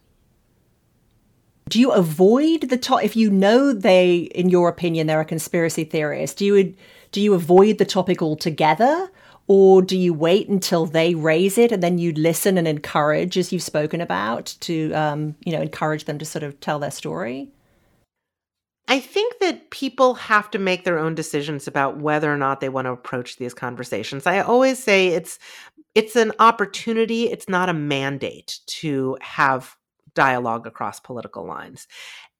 Do 1.68 1.80
you 1.80 1.92
avoid 1.92 2.62
the 2.70 2.78
top 2.78 3.04
if 3.04 3.16
you 3.16 3.30
know 3.30 3.74
they, 3.74 4.30
in 4.34 4.50
your 4.50 4.70
opinion, 4.70 5.06
they're 5.06 5.22
a 5.22 5.26
conspiracy 5.26 5.84
theorist? 5.84 6.38
Do 6.38 6.46
you 6.46 6.76
do 7.12 7.22
you 7.22 7.34
avoid 7.34 7.78
the 7.78 7.86
topic 7.86 8.22
altogether, 8.22 9.12
or 9.48 9.82
do 9.82 9.98
you 9.98 10.14
wait 10.14 10.48
until 10.48 10.86
they 10.86 11.14
raise 11.14 11.58
it 11.58 11.72
and 11.72 11.84
then 11.84 11.98
you 11.98 12.12
listen 12.14 12.58
and 12.58 12.68
encourage, 12.68 13.38
as 13.38 13.52
you've 13.52 13.64
spoken 13.64 14.02
about, 14.02 14.56
to 14.62 14.92
um, 14.94 15.36
you 15.46 15.52
know 15.52 15.62
encourage 15.62 16.06
them 16.06 16.18
to 16.18 16.26
sort 16.26 16.44
of 16.44 16.60
tell 16.60 16.80
their 16.80 16.92
story? 16.92 17.50
I 18.88 19.00
think 19.00 19.38
that 19.40 19.70
people 19.70 20.16
have 20.16 20.50
to 20.50 20.58
make 20.58 20.84
their 20.84 20.98
own 20.98 21.14
decisions 21.14 21.68
about 21.68 21.98
whether 21.98 22.34
or 22.34 22.38
not 22.38 22.60
they 22.60 22.70
want 22.70 22.86
to 22.86 22.92
approach 22.92 23.36
these 23.36 23.54
conversations. 23.54 24.26
I 24.26 24.40
always 24.40 24.84
say 24.84 25.10
it's 25.10 25.38
it's 25.96 26.16
an 26.16 26.32
opportunity, 26.40 27.26
it's 27.26 27.50
not 27.50 27.70
a 27.70 27.74
mandate 27.74 28.60
to 28.68 29.18
have 29.22 29.76
dialogue 30.14 30.68
across 30.68 31.00
political 31.00 31.46
lines. 31.46 31.88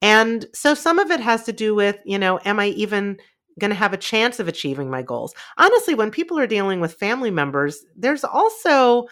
And 0.02 0.46
so 0.54 0.74
some 0.74 1.00
of 1.00 1.12
it 1.12 1.20
has 1.20 1.44
to 1.44 1.54
do 1.54 1.76
with, 1.76 1.98
you 2.06 2.18
know, 2.18 2.40
am 2.46 2.60
I 2.60 2.68
even 2.68 3.18
going 3.60 3.70
to 3.70 3.76
have 3.76 3.94
a 3.94 3.98
chance 3.98 4.40
of 4.40 4.48
achieving 4.48 4.90
my 4.90 5.02
goals? 5.02 5.34
Honestly, 5.58 5.94
when 5.94 6.12
people 6.12 6.40
are 6.40 6.48
dealing 6.48 6.80
with 6.80 6.94
family 6.94 7.32
members, 7.32 7.86
there's 7.96 8.24
also 8.24 9.08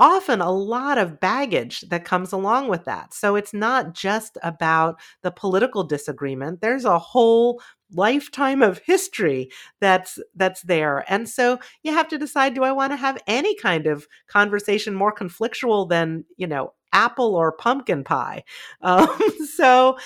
often 0.00 0.40
a 0.40 0.50
lot 0.50 0.98
of 0.98 1.20
baggage 1.20 1.82
that 1.90 2.04
comes 2.04 2.32
along 2.32 2.68
with 2.68 2.86
that. 2.86 3.14
So 3.14 3.36
it's 3.36 3.54
not 3.54 3.94
just 3.94 4.38
about 4.42 4.98
the 5.22 5.30
political 5.30 5.84
disagreement. 5.84 6.62
There's 6.62 6.86
a 6.86 6.98
whole 6.98 7.62
lifetime 7.92 8.62
of 8.62 8.78
history 8.84 9.50
that's 9.80 10.18
that's 10.34 10.62
there. 10.62 11.04
And 11.08 11.28
so 11.28 11.58
you 11.84 11.92
have 11.92 12.08
to 12.08 12.18
decide 12.18 12.54
do 12.54 12.64
I 12.64 12.72
want 12.72 12.92
to 12.92 12.96
have 12.96 13.22
any 13.26 13.54
kind 13.56 13.86
of 13.86 14.06
conversation 14.28 14.94
more 14.94 15.14
conflictual 15.14 15.88
than, 15.88 16.24
you 16.36 16.46
know, 16.46 16.72
apple 16.92 17.34
or 17.36 17.52
pumpkin 17.52 18.04
pie. 18.04 18.44
Um, 18.82 19.08
so 19.54 19.98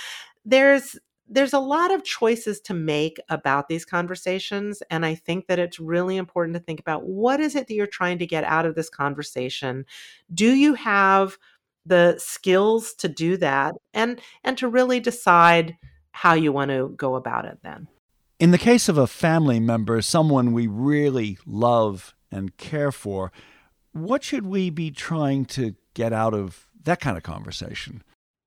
there's 0.45 0.97
there's 1.29 1.55
a 1.55 1.59
lot 1.59 1.93
of 1.93 2.05
choices 2.05 2.61
to 2.61 2.75
make 2.75 3.19
about 3.31 3.69
these 3.69 3.85
conversations 3.85 4.83
and 4.91 5.07
i 5.07 5.15
think 5.15 5.47
that 5.47 5.59
it's 5.59 5.81
really 5.81 6.17
important 6.17 6.55
to 6.55 6.61
think 6.61 6.81
about 6.81 7.07
what 7.07 7.41
is 7.41 7.55
it 7.55 7.67
that 7.67 7.75
you're 7.75 7.87
trying 7.87 8.19
to 8.19 8.27
get 8.27 8.45
out 8.45 8.67
of 8.67 8.75
this 8.75 8.91
conversation? 8.91 9.85
Do 10.33 10.53
you 10.53 10.75
have 10.75 11.39
the 11.87 12.17
skills 12.19 12.95
to 12.95 13.09
do 13.09 13.37
that 13.37 13.75
and 13.93 14.21
and 14.43 14.57
to 14.59 14.69
really 14.69 15.01
decide 15.01 15.77
how 16.13 16.35
you 16.35 16.53
want 16.53 16.71
to 16.71 16.95
go 16.97 17.15
about 17.15 17.45
it 17.45 17.59
then? 17.63 17.89
In 18.41 18.51
the 18.51 18.59
case 18.59 18.89
of 18.89 18.99
a 18.99 19.07
family 19.07 19.61
member 19.61 20.01
someone 20.03 20.53
we 20.53 20.67
really 20.67 21.39
love 21.47 22.15
and 22.31 22.57
care 22.57 22.93
for 22.93 23.33
what 23.93 24.25
should 24.25 24.47
we 24.47 24.71
be 24.71 24.91
trying 24.91 25.45
to 25.45 25.75
get 25.95 26.13
out 26.13 26.35
of 26.35 26.67
that 26.83 27.01
kind 27.01 27.17
of 27.17 27.23
conversation 27.23 28.03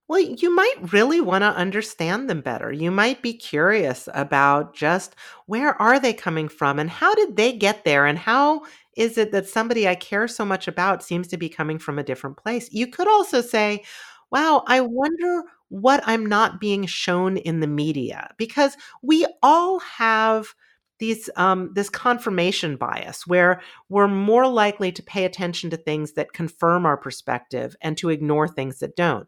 well, 0.08 0.20
you 0.20 0.56
might 0.56 0.94
really 0.94 1.20
want 1.20 1.42
to 1.42 1.48
understand 1.48 2.30
them 2.30 2.40
better. 2.42 2.72
You 2.72 2.92
might 2.92 3.22
be 3.22 3.34
curious 3.34 4.08
about 4.14 4.74
just 4.74 5.16
where 5.48 5.80
are 5.82 6.00
they 6.00 6.14
coming 6.14 6.48
from 6.48 6.80
and 6.80 6.90
how 6.90 7.14
did 7.14 7.36
they 7.36 7.52
get 7.52 7.84
there 7.84 8.06
and 8.06 8.18
how 8.18 8.64
is 8.96 9.18
it 9.18 9.32
that 9.32 9.48
somebody 9.48 9.88
I 9.88 9.96
care 9.96 10.28
so 10.28 10.46
much 10.46 10.68
about 10.68 11.04
seems 11.04 11.28
to 11.28 11.38
be 11.38 11.50
coming 11.50 11.78
from 11.78 12.00
a 12.00 12.04
different 12.04 12.38
place. 12.38 12.72
You 12.72 12.88
could 12.88 13.08
also 13.08 13.42
say, 13.42 13.84
wow, 14.32 14.64
I 14.66 14.82
wonder 14.82 15.44
what 15.70 16.02
I'm 16.06 16.26
not 16.26 16.60
being 16.62 16.86
shown 16.86 17.38
in 17.38 17.60
the 17.60 17.68
media 17.68 18.34
because 18.38 18.78
we 19.02 19.26
all 19.44 19.80
have 19.80 20.56
these 21.00 21.30
um, 21.36 21.72
this 21.76 21.90
confirmation 21.90 22.76
bias 22.76 23.28
where 23.28 23.62
we're 23.90 24.08
more 24.08 24.48
likely 24.48 24.92
to 24.92 25.04
pay 25.04 25.26
attention 25.26 25.70
to 25.70 25.78
things 25.78 26.14
that 26.14 26.34
confirm 26.34 26.86
our 26.86 26.98
perspective 26.98 27.76
and 27.82 27.98
to 27.98 28.10
ignore 28.10 28.48
things 28.48 28.80
that 28.80 28.96
don't. 28.96 29.28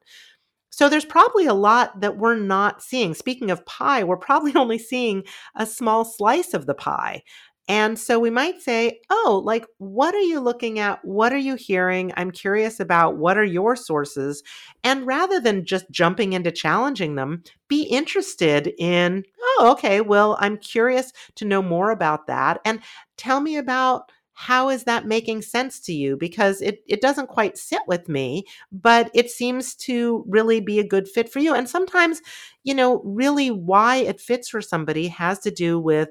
So 0.70 0.90
there's 0.90 1.06
probably 1.06 1.46
a 1.46 1.54
lot 1.54 2.00
that 2.02 2.18
we're 2.18 2.36
not 2.36 2.82
seeing. 2.82 3.14
Speaking 3.14 3.52
of 3.52 3.66
pie, 3.66 4.04
we're 4.04 4.18
probably 4.18 4.54
only 4.56 4.80
seeing 4.80 5.24
a 5.56 5.66
small 5.66 6.06
slice 6.06 6.54
of 6.54 6.66
the 6.66 6.74
pie. 6.76 7.24
And 7.68 8.00
so 8.00 8.18
we 8.18 8.32
might 8.32 8.60
say, 8.64 9.00
oh, 9.12 9.44
like, 9.46 9.64
what 9.78 10.16
are 10.16 10.22
you 10.22 10.40
looking 10.40 10.80
at? 10.80 11.06
What 11.06 11.32
are 11.32 11.38
you 11.38 11.54
hearing? 11.54 12.12
I'm 12.18 12.32
curious 12.32 12.80
about 12.80 13.18
what 13.18 13.38
are 13.38 13.44
your 13.44 13.76
sources? 13.76 14.42
And 14.84 15.06
rather 15.06 15.40
than 15.40 15.66
just 15.66 15.86
jumping 15.92 16.34
into 16.34 16.52
challenging 16.52 17.14
them, 17.14 17.44
be 17.68 17.84
interested 17.84 18.74
in, 18.80 19.24
oh, 19.40 19.70
okay, 19.74 20.02
well, 20.02 20.36
I'm 20.40 20.58
curious 20.58 21.14
to 21.36 21.46
know 21.46 21.62
more 21.62 21.92
about 21.92 22.26
that. 22.26 22.60
And 22.66 22.80
tell 23.18 23.40
me 23.40 23.56
about 23.56 24.12
how 24.40 24.70
is 24.70 24.86
that 24.86 25.06
making 25.06 25.42
sense 25.42 25.82
to 25.82 25.92
you? 25.92 26.16
Because 26.16 26.62
it, 26.62 26.82
it 26.88 27.02
doesn't 27.02 27.28
quite 27.28 27.58
sit 27.58 27.82
with 27.88 28.08
me, 28.08 28.46
but 28.72 29.12
it 29.14 29.30
seems 29.30 29.76
to 29.76 30.24
really 30.30 30.62
be 30.62 30.80
a 30.80 30.88
good 30.88 31.10
fit 31.10 31.30
for 31.30 31.40
you. 31.40 31.54
And 31.54 31.68
sometimes, 31.68 32.22
you 32.64 32.74
know, 32.74 33.02
really 33.04 33.52
why 33.52 33.98
it 33.98 34.22
fits 34.22 34.48
for 34.48 34.62
somebody 34.62 35.10
has 35.10 35.40
to 35.40 35.52
do 35.52 35.78
with 35.78 36.08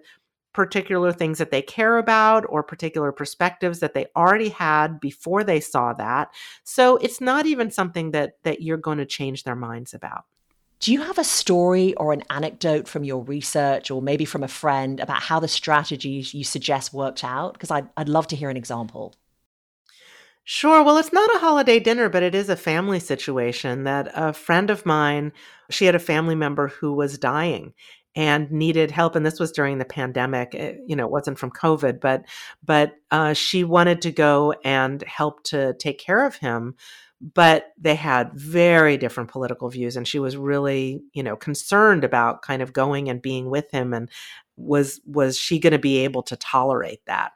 particular 0.53 1.11
things 1.11 1.38
that 1.38 1.51
they 1.51 1.62
care 1.62 1.97
about 1.97 2.45
or 2.51 2.62
particular 2.62 3.12
perspectives 3.12 3.79
that 3.79 3.95
they 3.95 4.05
already 4.14 4.51
had 4.51 5.01
before 5.01 5.43
they 5.43 5.59
saw 5.59 5.95
that. 5.95 6.29
So 6.64 6.99
it's 6.99 7.23
not 7.23 7.47
even 7.47 7.71
something 7.71 8.11
that 8.11 8.33
that 8.43 8.61
you're 8.61 8.77
going 8.77 8.99
to 8.99 9.07
change 9.07 9.45
their 9.45 9.57
minds 9.57 9.95
about. 9.95 10.25
Do 10.81 10.93
you 10.93 11.03
have 11.03 11.19
a 11.19 11.25
story 11.25 11.95
or 11.95 12.12
an 12.12 12.23
anecdote 12.31 12.87
from 12.87 13.03
your 13.03 13.23
research 13.25 13.91
or 13.91 14.01
maybe 14.01 14.25
from 14.25 14.45
a 14.45 14.49
friend 14.49 15.01
about 15.01 15.23
how 15.23 15.41
the 15.41 15.49
strategies 15.49 16.33
you 16.35 16.45
suggest 16.45 16.95
worked 16.95 17.25
out? 17.25 17.55
Because 17.55 17.71
I'd, 17.71 17.88
I'd 17.97 18.09
love 18.09 18.29
to 18.29 18.37
hear 18.37 18.49
an 18.49 18.57
example. 18.57 19.14
Sure. 20.45 20.83
Well, 20.83 20.97
it's 20.97 21.12
not 21.12 21.35
a 21.35 21.41
holiday 21.41 21.79
dinner, 21.79 22.09
but 22.09 22.23
it 22.23 22.35
is 22.35 22.49
a 22.49 22.57
family 22.57 23.01
situation 23.01 23.85
that 23.85 24.11
a 24.14 24.33
friend 24.33 24.71
of 24.71 24.87
mine, 24.87 25.33
she 25.69 25.85
had 25.85 25.95
a 25.95 25.99
family 25.99 26.35
member 26.35 26.69
who 26.69 26.95
was 26.95 27.19
dying 27.19 27.75
and 28.19 28.51
needed 28.51 28.91
help 28.91 29.14
and 29.14 29.25
this 29.25 29.38
was 29.38 29.53
during 29.53 29.79
the 29.79 29.85
pandemic 29.85 30.55
it, 30.55 30.59
eh, 30.59 30.79
you 30.87 30.97
know 30.97 31.05
it 31.05 31.11
wasn't 31.12 31.38
from 31.38 31.51
covid 31.51 32.01
but 32.01 32.25
but 32.64 32.95
uh, 33.11 33.33
she 33.33 33.64
wanted 33.64 34.03
to 34.03 34.11
go 34.11 34.53
and 34.64 35.03
help 35.03 35.43
to 35.45 35.75
take 35.75 35.99
care 35.99 36.27
of 36.27 36.35
him 36.37 36.75
but 37.20 37.72
they 37.76 37.94
had 37.94 38.33
very 38.35 38.96
different 38.96 39.31
political 39.31 39.68
views 39.68 39.96
and 39.96 40.07
she 40.07 40.18
was 40.18 40.37
really 40.37 41.02
you 41.12 41.22
know 41.22 41.37
concerned 41.37 42.04
about 42.04 42.42
kind 42.42 42.62
of 42.62 42.72
going 42.72 43.09
and 43.09 43.20
being 43.20 43.50
with 43.50 43.70
him 43.70 43.92
and 43.92 44.09
was 44.57 45.00
was 45.07 45.38
she 45.38 45.59
going 45.59 45.72
to 45.72 45.78
be 45.78 45.98
able 45.98 46.22
to 46.24 46.37
tolerate 46.37 47.00
that? 47.07 47.33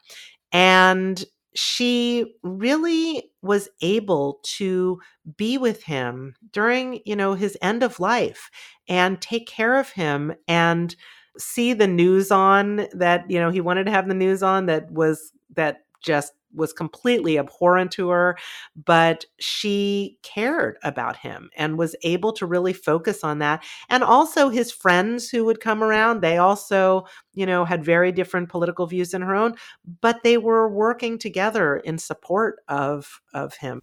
And 0.50 1.24
she 1.54 2.34
really 2.42 3.30
was 3.42 3.68
able 3.82 4.40
to 4.42 5.00
be 5.36 5.58
with 5.58 5.82
him 5.82 6.34
during 6.52 7.00
you 7.04 7.14
know 7.14 7.34
his 7.34 7.56
end 7.60 7.82
of 7.82 8.00
life 8.00 8.50
and 8.88 9.20
take 9.20 9.46
care 9.46 9.78
of 9.78 9.90
him 9.90 10.34
and 10.48 10.96
see 11.38 11.72
the 11.72 11.86
news 11.86 12.30
on 12.30 12.86
that 12.92 13.30
you 13.30 13.38
know 13.38 13.50
he 13.50 13.60
wanted 13.60 13.84
to 13.84 13.90
have 13.90 14.08
the 14.08 14.14
news 14.14 14.42
on 14.42 14.66
that 14.66 14.90
was 14.90 15.32
that 15.54 15.84
just 16.02 16.32
was 16.54 16.72
completely 16.72 17.38
abhorrent 17.38 17.90
to 17.92 18.10
her, 18.10 18.36
but 18.84 19.24
she 19.38 20.18
cared 20.22 20.78
about 20.82 21.16
him 21.16 21.50
and 21.56 21.78
was 21.78 21.96
able 22.02 22.32
to 22.34 22.46
really 22.46 22.72
focus 22.72 23.24
on 23.24 23.38
that. 23.38 23.64
And 23.88 24.02
also 24.02 24.48
his 24.48 24.72
friends 24.72 25.28
who 25.28 25.44
would 25.44 25.60
come 25.60 25.82
around, 25.82 26.20
they 26.20 26.38
also, 26.38 27.06
you 27.34 27.46
know, 27.46 27.64
had 27.64 27.84
very 27.84 28.12
different 28.12 28.48
political 28.48 28.86
views 28.86 29.10
than 29.10 29.22
her 29.22 29.34
own, 29.34 29.54
but 30.00 30.22
they 30.22 30.38
were 30.38 30.68
working 30.68 31.18
together 31.18 31.76
in 31.76 31.98
support 31.98 32.60
of 32.68 33.20
of 33.34 33.54
him. 33.56 33.82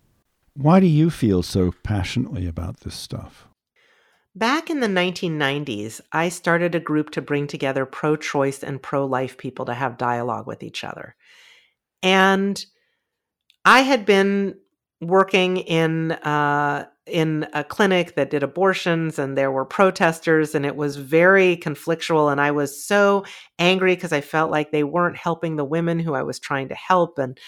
Why 0.53 0.79
do 0.79 0.87
you 0.87 1.09
feel 1.09 1.41
so 1.41 1.73
passionately 1.83 2.45
about 2.45 2.81
this 2.81 2.95
stuff? 2.95 3.47
Back 4.35 4.69
in 4.69 4.79
the 4.79 4.87
1990s, 4.87 6.01
I 6.11 6.29
started 6.29 6.75
a 6.75 6.79
group 6.79 7.09
to 7.11 7.21
bring 7.21 7.47
together 7.47 7.85
pro 7.85 8.15
choice 8.15 8.63
and 8.63 8.81
pro 8.81 9.05
life 9.05 9.37
people 9.37 9.65
to 9.65 9.73
have 9.73 9.97
dialogue 9.97 10.47
with 10.47 10.61
each 10.61 10.83
other. 10.83 11.15
And 12.03 12.63
I 13.65 13.81
had 13.81 14.05
been 14.05 14.55
working 15.01 15.57
in 15.57 16.11
uh, 16.11 16.85
in 17.09 17.47
a 17.53 17.63
clinic 17.63 18.15
that 18.15 18.29
did 18.29 18.43
abortions 18.43 19.19
and 19.19 19.37
there 19.37 19.51
were 19.51 19.65
protesters 19.65 20.53
and 20.53 20.65
it 20.65 20.75
was 20.75 20.95
very 20.95 21.57
conflictual 21.57 22.31
and 22.31 22.39
i 22.39 22.51
was 22.51 22.85
so 22.85 23.25
angry 23.57 23.95
because 23.95 24.13
i 24.13 24.21
felt 24.21 24.51
like 24.51 24.71
they 24.71 24.83
weren't 24.83 25.17
helping 25.17 25.55
the 25.55 25.65
women 25.65 25.99
who 25.99 26.13
i 26.13 26.21
was 26.21 26.39
trying 26.39 26.69
to 26.69 26.75
help 26.75 27.17
and 27.17 27.39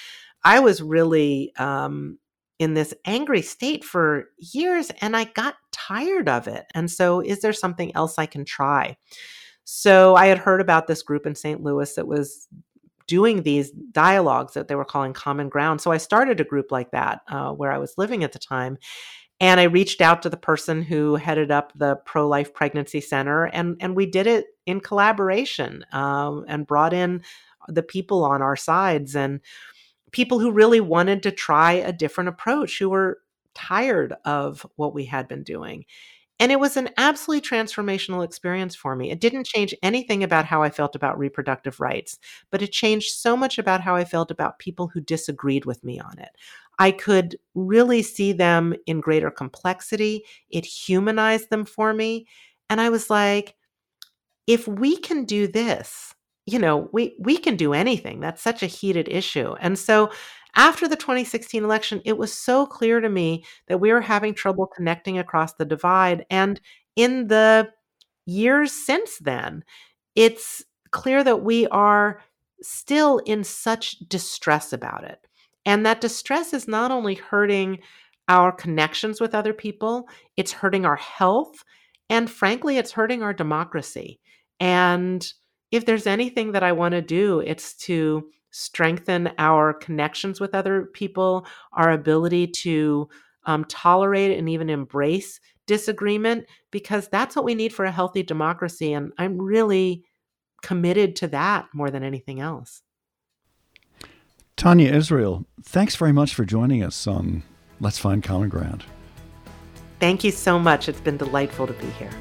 i 0.43 0.59
was 0.59 0.81
really 0.81 1.53
um, 1.57 2.17
in 2.59 2.73
this 2.73 2.93
angry 3.05 3.41
state 3.41 3.83
for 3.83 4.29
years 4.39 4.91
and 5.01 5.15
i 5.15 5.23
got 5.25 5.55
tired 5.71 6.27
of 6.27 6.47
it 6.47 6.65
and 6.73 6.89
so 6.89 7.19
is 7.19 7.41
there 7.41 7.53
something 7.53 7.95
else 7.95 8.17
i 8.17 8.25
can 8.25 8.45
try? 8.45 8.95
So 9.63 10.15
i 10.15 10.25
had 10.25 10.39
heard 10.39 10.61
about 10.61 10.87
this 10.87 11.03
group 11.03 11.25
in 11.25 11.35
st 11.35 11.61
louis 11.61 11.93
that 11.95 12.07
was 12.07 12.47
doing 13.11 13.43
these 13.43 13.71
dialogues 13.91 14.53
that 14.53 14.69
they 14.69 14.75
were 14.75 14.85
calling 14.85 15.11
common 15.11 15.49
ground. 15.49 15.81
So 15.81 15.91
I 15.91 15.97
started 15.97 16.39
a 16.39 16.45
group 16.45 16.71
like 16.71 16.91
that 16.91 17.19
uh, 17.27 17.51
where 17.51 17.69
I 17.69 17.77
was 17.77 17.97
living 17.97 18.23
at 18.23 18.31
the 18.31 18.39
time. 18.39 18.77
And 19.41 19.59
I 19.59 19.63
reached 19.63 19.99
out 19.99 20.21
to 20.21 20.29
the 20.29 20.37
person 20.37 20.81
who 20.81 21.15
headed 21.15 21.51
up 21.51 21.73
the 21.75 21.97
pro 22.05 22.25
life 22.25 22.53
pregnancy 22.53 23.01
center, 23.01 23.47
and, 23.47 23.75
and 23.81 23.97
we 23.97 24.05
did 24.05 24.27
it 24.27 24.45
in 24.65 24.79
collaboration 24.79 25.83
um, 25.91 26.45
and 26.47 26.65
brought 26.65 26.93
in 26.93 27.21
the 27.67 27.83
people 27.83 28.23
on 28.23 28.41
our 28.41 28.55
sides 28.55 29.13
and 29.13 29.41
people 30.11 30.39
who 30.39 30.51
really 30.51 30.79
wanted 30.79 31.23
to 31.23 31.31
try 31.31 31.73
a 31.73 31.91
different 31.91 32.29
approach, 32.29 32.79
who 32.79 32.89
were 32.89 33.17
tired 33.53 34.13
of 34.23 34.65
what 34.77 34.93
we 34.93 35.05
had 35.05 35.27
been 35.27 35.43
doing. 35.43 35.83
And 36.41 36.51
it 36.51 36.59
was 36.59 36.75
an 36.75 36.89
absolutely 36.97 37.47
transformational 37.47 38.25
experience 38.25 38.75
for 38.75 38.97
me. 38.97 39.11
It 39.11 39.21
didn't 39.21 39.45
change 39.47 39.73
anything 39.83 40.23
about 40.23 40.45
how 40.45 40.63
I 40.63 40.71
felt 40.71 40.95
about 40.95 41.19
reproductive 41.19 41.79
rights, 41.79 42.19
but 42.51 42.63
it 42.63 42.73
changed 42.73 43.11
so 43.13 43.37
much 43.37 43.59
about 43.59 43.81
how 43.81 43.95
I 43.95 44.05
felt 44.05 44.31
about 44.31 44.59
people 44.59 44.89
who 44.89 45.01
disagreed 45.01 45.65
with 45.65 45.83
me 45.85 45.99
on 45.99 46.19
it. 46.19 46.31
I 46.79 46.91
could 46.91 47.37
really 47.55 48.01
see 48.01 48.33
them 48.33 48.73
in 48.87 49.01
greater 49.01 49.31
complexity. 49.31 50.25
It 50.49 50.65
humanized 50.65 51.51
them 51.51 51.63
for 51.63 51.93
me. 51.93 52.27
And 52.69 52.81
I 52.81 52.89
was 52.89 53.09
like, 53.09 53.55
if 54.47 54.67
we 54.67 54.97
can 54.97 55.25
do 55.25 55.47
this, 55.47 56.13
you 56.45 56.59
know, 56.59 56.89
we 56.91 57.15
we 57.19 57.37
can 57.37 57.55
do 57.55 57.73
anything. 57.73 58.19
That's 58.19 58.41
such 58.41 58.63
a 58.63 58.67
heated 58.67 59.07
issue. 59.07 59.53
And 59.59 59.77
so 59.77 60.11
after 60.55 60.87
the 60.87 60.95
2016 60.95 61.63
election, 61.63 62.01
it 62.05 62.17
was 62.17 62.33
so 62.33 62.65
clear 62.65 62.99
to 62.99 63.09
me 63.09 63.45
that 63.67 63.79
we 63.79 63.91
were 63.91 64.01
having 64.01 64.33
trouble 64.33 64.67
connecting 64.67 65.17
across 65.17 65.53
the 65.53 65.65
divide. 65.65 66.25
And 66.29 66.59
in 66.95 67.27
the 67.27 67.69
years 68.25 68.71
since 68.71 69.17
then, 69.19 69.63
it's 70.15 70.63
clear 70.91 71.23
that 71.23 71.43
we 71.43 71.67
are 71.67 72.21
still 72.61 73.19
in 73.19 73.43
such 73.43 73.97
distress 74.07 74.73
about 74.73 75.03
it. 75.03 75.25
And 75.65 75.85
that 75.85 76.01
distress 76.01 76.53
is 76.53 76.67
not 76.67 76.91
only 76.91 77.15
hurting 77.15 77.79
our 78.27 78.51
connections 78.51 79.19
with 79.19 79.35
other 79.35 79.53
people, 79.53 80.07
it's 80.37 80.51
hurting 80.51 80.85
our 80.85 80.95
health, 80.95 81.63
and 82.09 82.29
frankly, 82.29 82.77
it's 82.77 82.91
hurting 82.91 83.23
our 83.23 83.33
democracy. 83.33 84.19
And 84.59 85.25
if 85.71 85.85
there's 85.85 86.07
anything 86.07 86.51
that 86.51 86.63
I 86.63 86.73
want 86.73 86.91
to 86.91 87.01
do, 87.01 87.39
it's 87.39 87.73
to 87.85 88.29
strengthen 88.51 89.31
our 89.37 89.73
connections 89.73 90.39
with 90.39 90.53
other 90.53 90.85
people, 90.93 91.45
our 91.73 91.91
ability 91.91 92.47
to 92.47 93.09
um, 93.45 93.65
tolerate 93.65 94.37
and 94.37 94.49
even 94.49 94.69
embrace 94.69 95.39
disagreement, 95.67 96.45
because 96.69 97.07
that's 97.07 97.35
what 97.35 97.45
we 97.45 97.55
need 97.55 97.73
for 97.73 97.85
a 97.85 97.91
healthy 97.91 98.23
democracy. 98.23 98.93
And 98.93 99.13
I'm 99.17 99.41
really 99.41 100.03
committed 100.61 101.15
to 101.17 101.27
that 101.29 101.67
more 101.73 101.89
than 101.89 102.03
anything 102.03 102.39
else. 102.39 102.81
Tania 104.57 104.93
Israel, 104.93 105.45
thanks 105.63 105.95
very 105.95 106.11
much 106.11 106.35
for 106.35 106.45
joining 106.45 106.83
us 106.83 107.07
on 107.07 107.41
Let's 107.79 107.97
Find 107.97 108.21
Common 108.21 108.49
Ground. 108.49 108.83
Thank 109.99 110.23
you 110.23 110.31
so 110.31 110.59
much. 110.59 110.87
It's 110.87 111.01
been 111.01 111.17
delightful 111.17 111.65
to 111.67 111.73
be 111.73 111.87
here. 111.91 112.11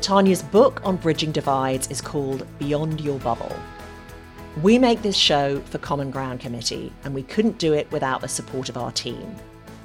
Tania's 0.00 0.42
book 0.42 0.80
on 0.84 0.96
bridging 0.96 1.32
divides 1.32 1.88
is 1.88 2.00
called 2.00 2.46
Beyond 2.58 3.00
Your 3.00 3.18
Bubble. 3.20 3.54
We 4.62 4.76
make 4.76 5.02
this 5.02 5.14
show 5.16 5.60
for 5.60 5.78
Common 5.78 6.10
Ground 6.10 6.40
Committee, 6.40 6.92
and 7.04 7.14
we 7.14 7.22
couldn't 7.22 7.58
do 7.58 7.74
it 7.74 7.88
without 7.92 8.22
the 8.22 8.28
support 8.28 8.68
of 8.68 8.76
our 8.76 8.90
team 8.90 9.36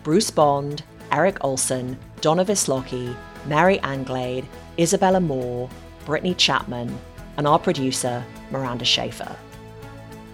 Bruce 0.01 0.31
Bond, 0.31 0.83
Eric 1.11 1.37
Olson, 1.43 1.95
Donna 2.21 2.43
Vislocki, 2.43 3.15
Mary 3.45 3.79
Anglade, 3.81 4.47
Isabella 4.79 5.19
Moore, 5.19 5.69
Brittany 6.05 6.33
Chapman, 6.33 6.97
and 7.37 7.47
our 7.47 7.59
producer, 7.59 8.23
Miranda 8.49 8.83
Schaefer. 8.83 9.35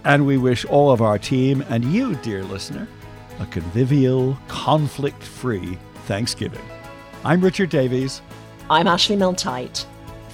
And 0.05 0.25
we 0.25 0.37
wish 0.37 0.63
all 0.63 0.91
of 0.91 1.01
our 1.01 1.19
team 1.19 1.65
and 1.67 1.83
you, 1.83 2.15
dear 2.15 2.45
listener, 2.45 2.87
a 3.39 3.45
convivial, 3.47 4.37
conflict 4.47 5.21
free 5.21 5.77
Thanksgiving. 6.05 6.63
I'm 7.25 7.41
Richard 7.41 7.71
Davies. 7.71 8.21
I'm 8.69 8.87
Ashley 8.87 9.17
Milne-Tyte. 9.17 9.85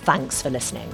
Thanks 0.03 0.43
for 0.43 0.51
listening. 0.51 0.93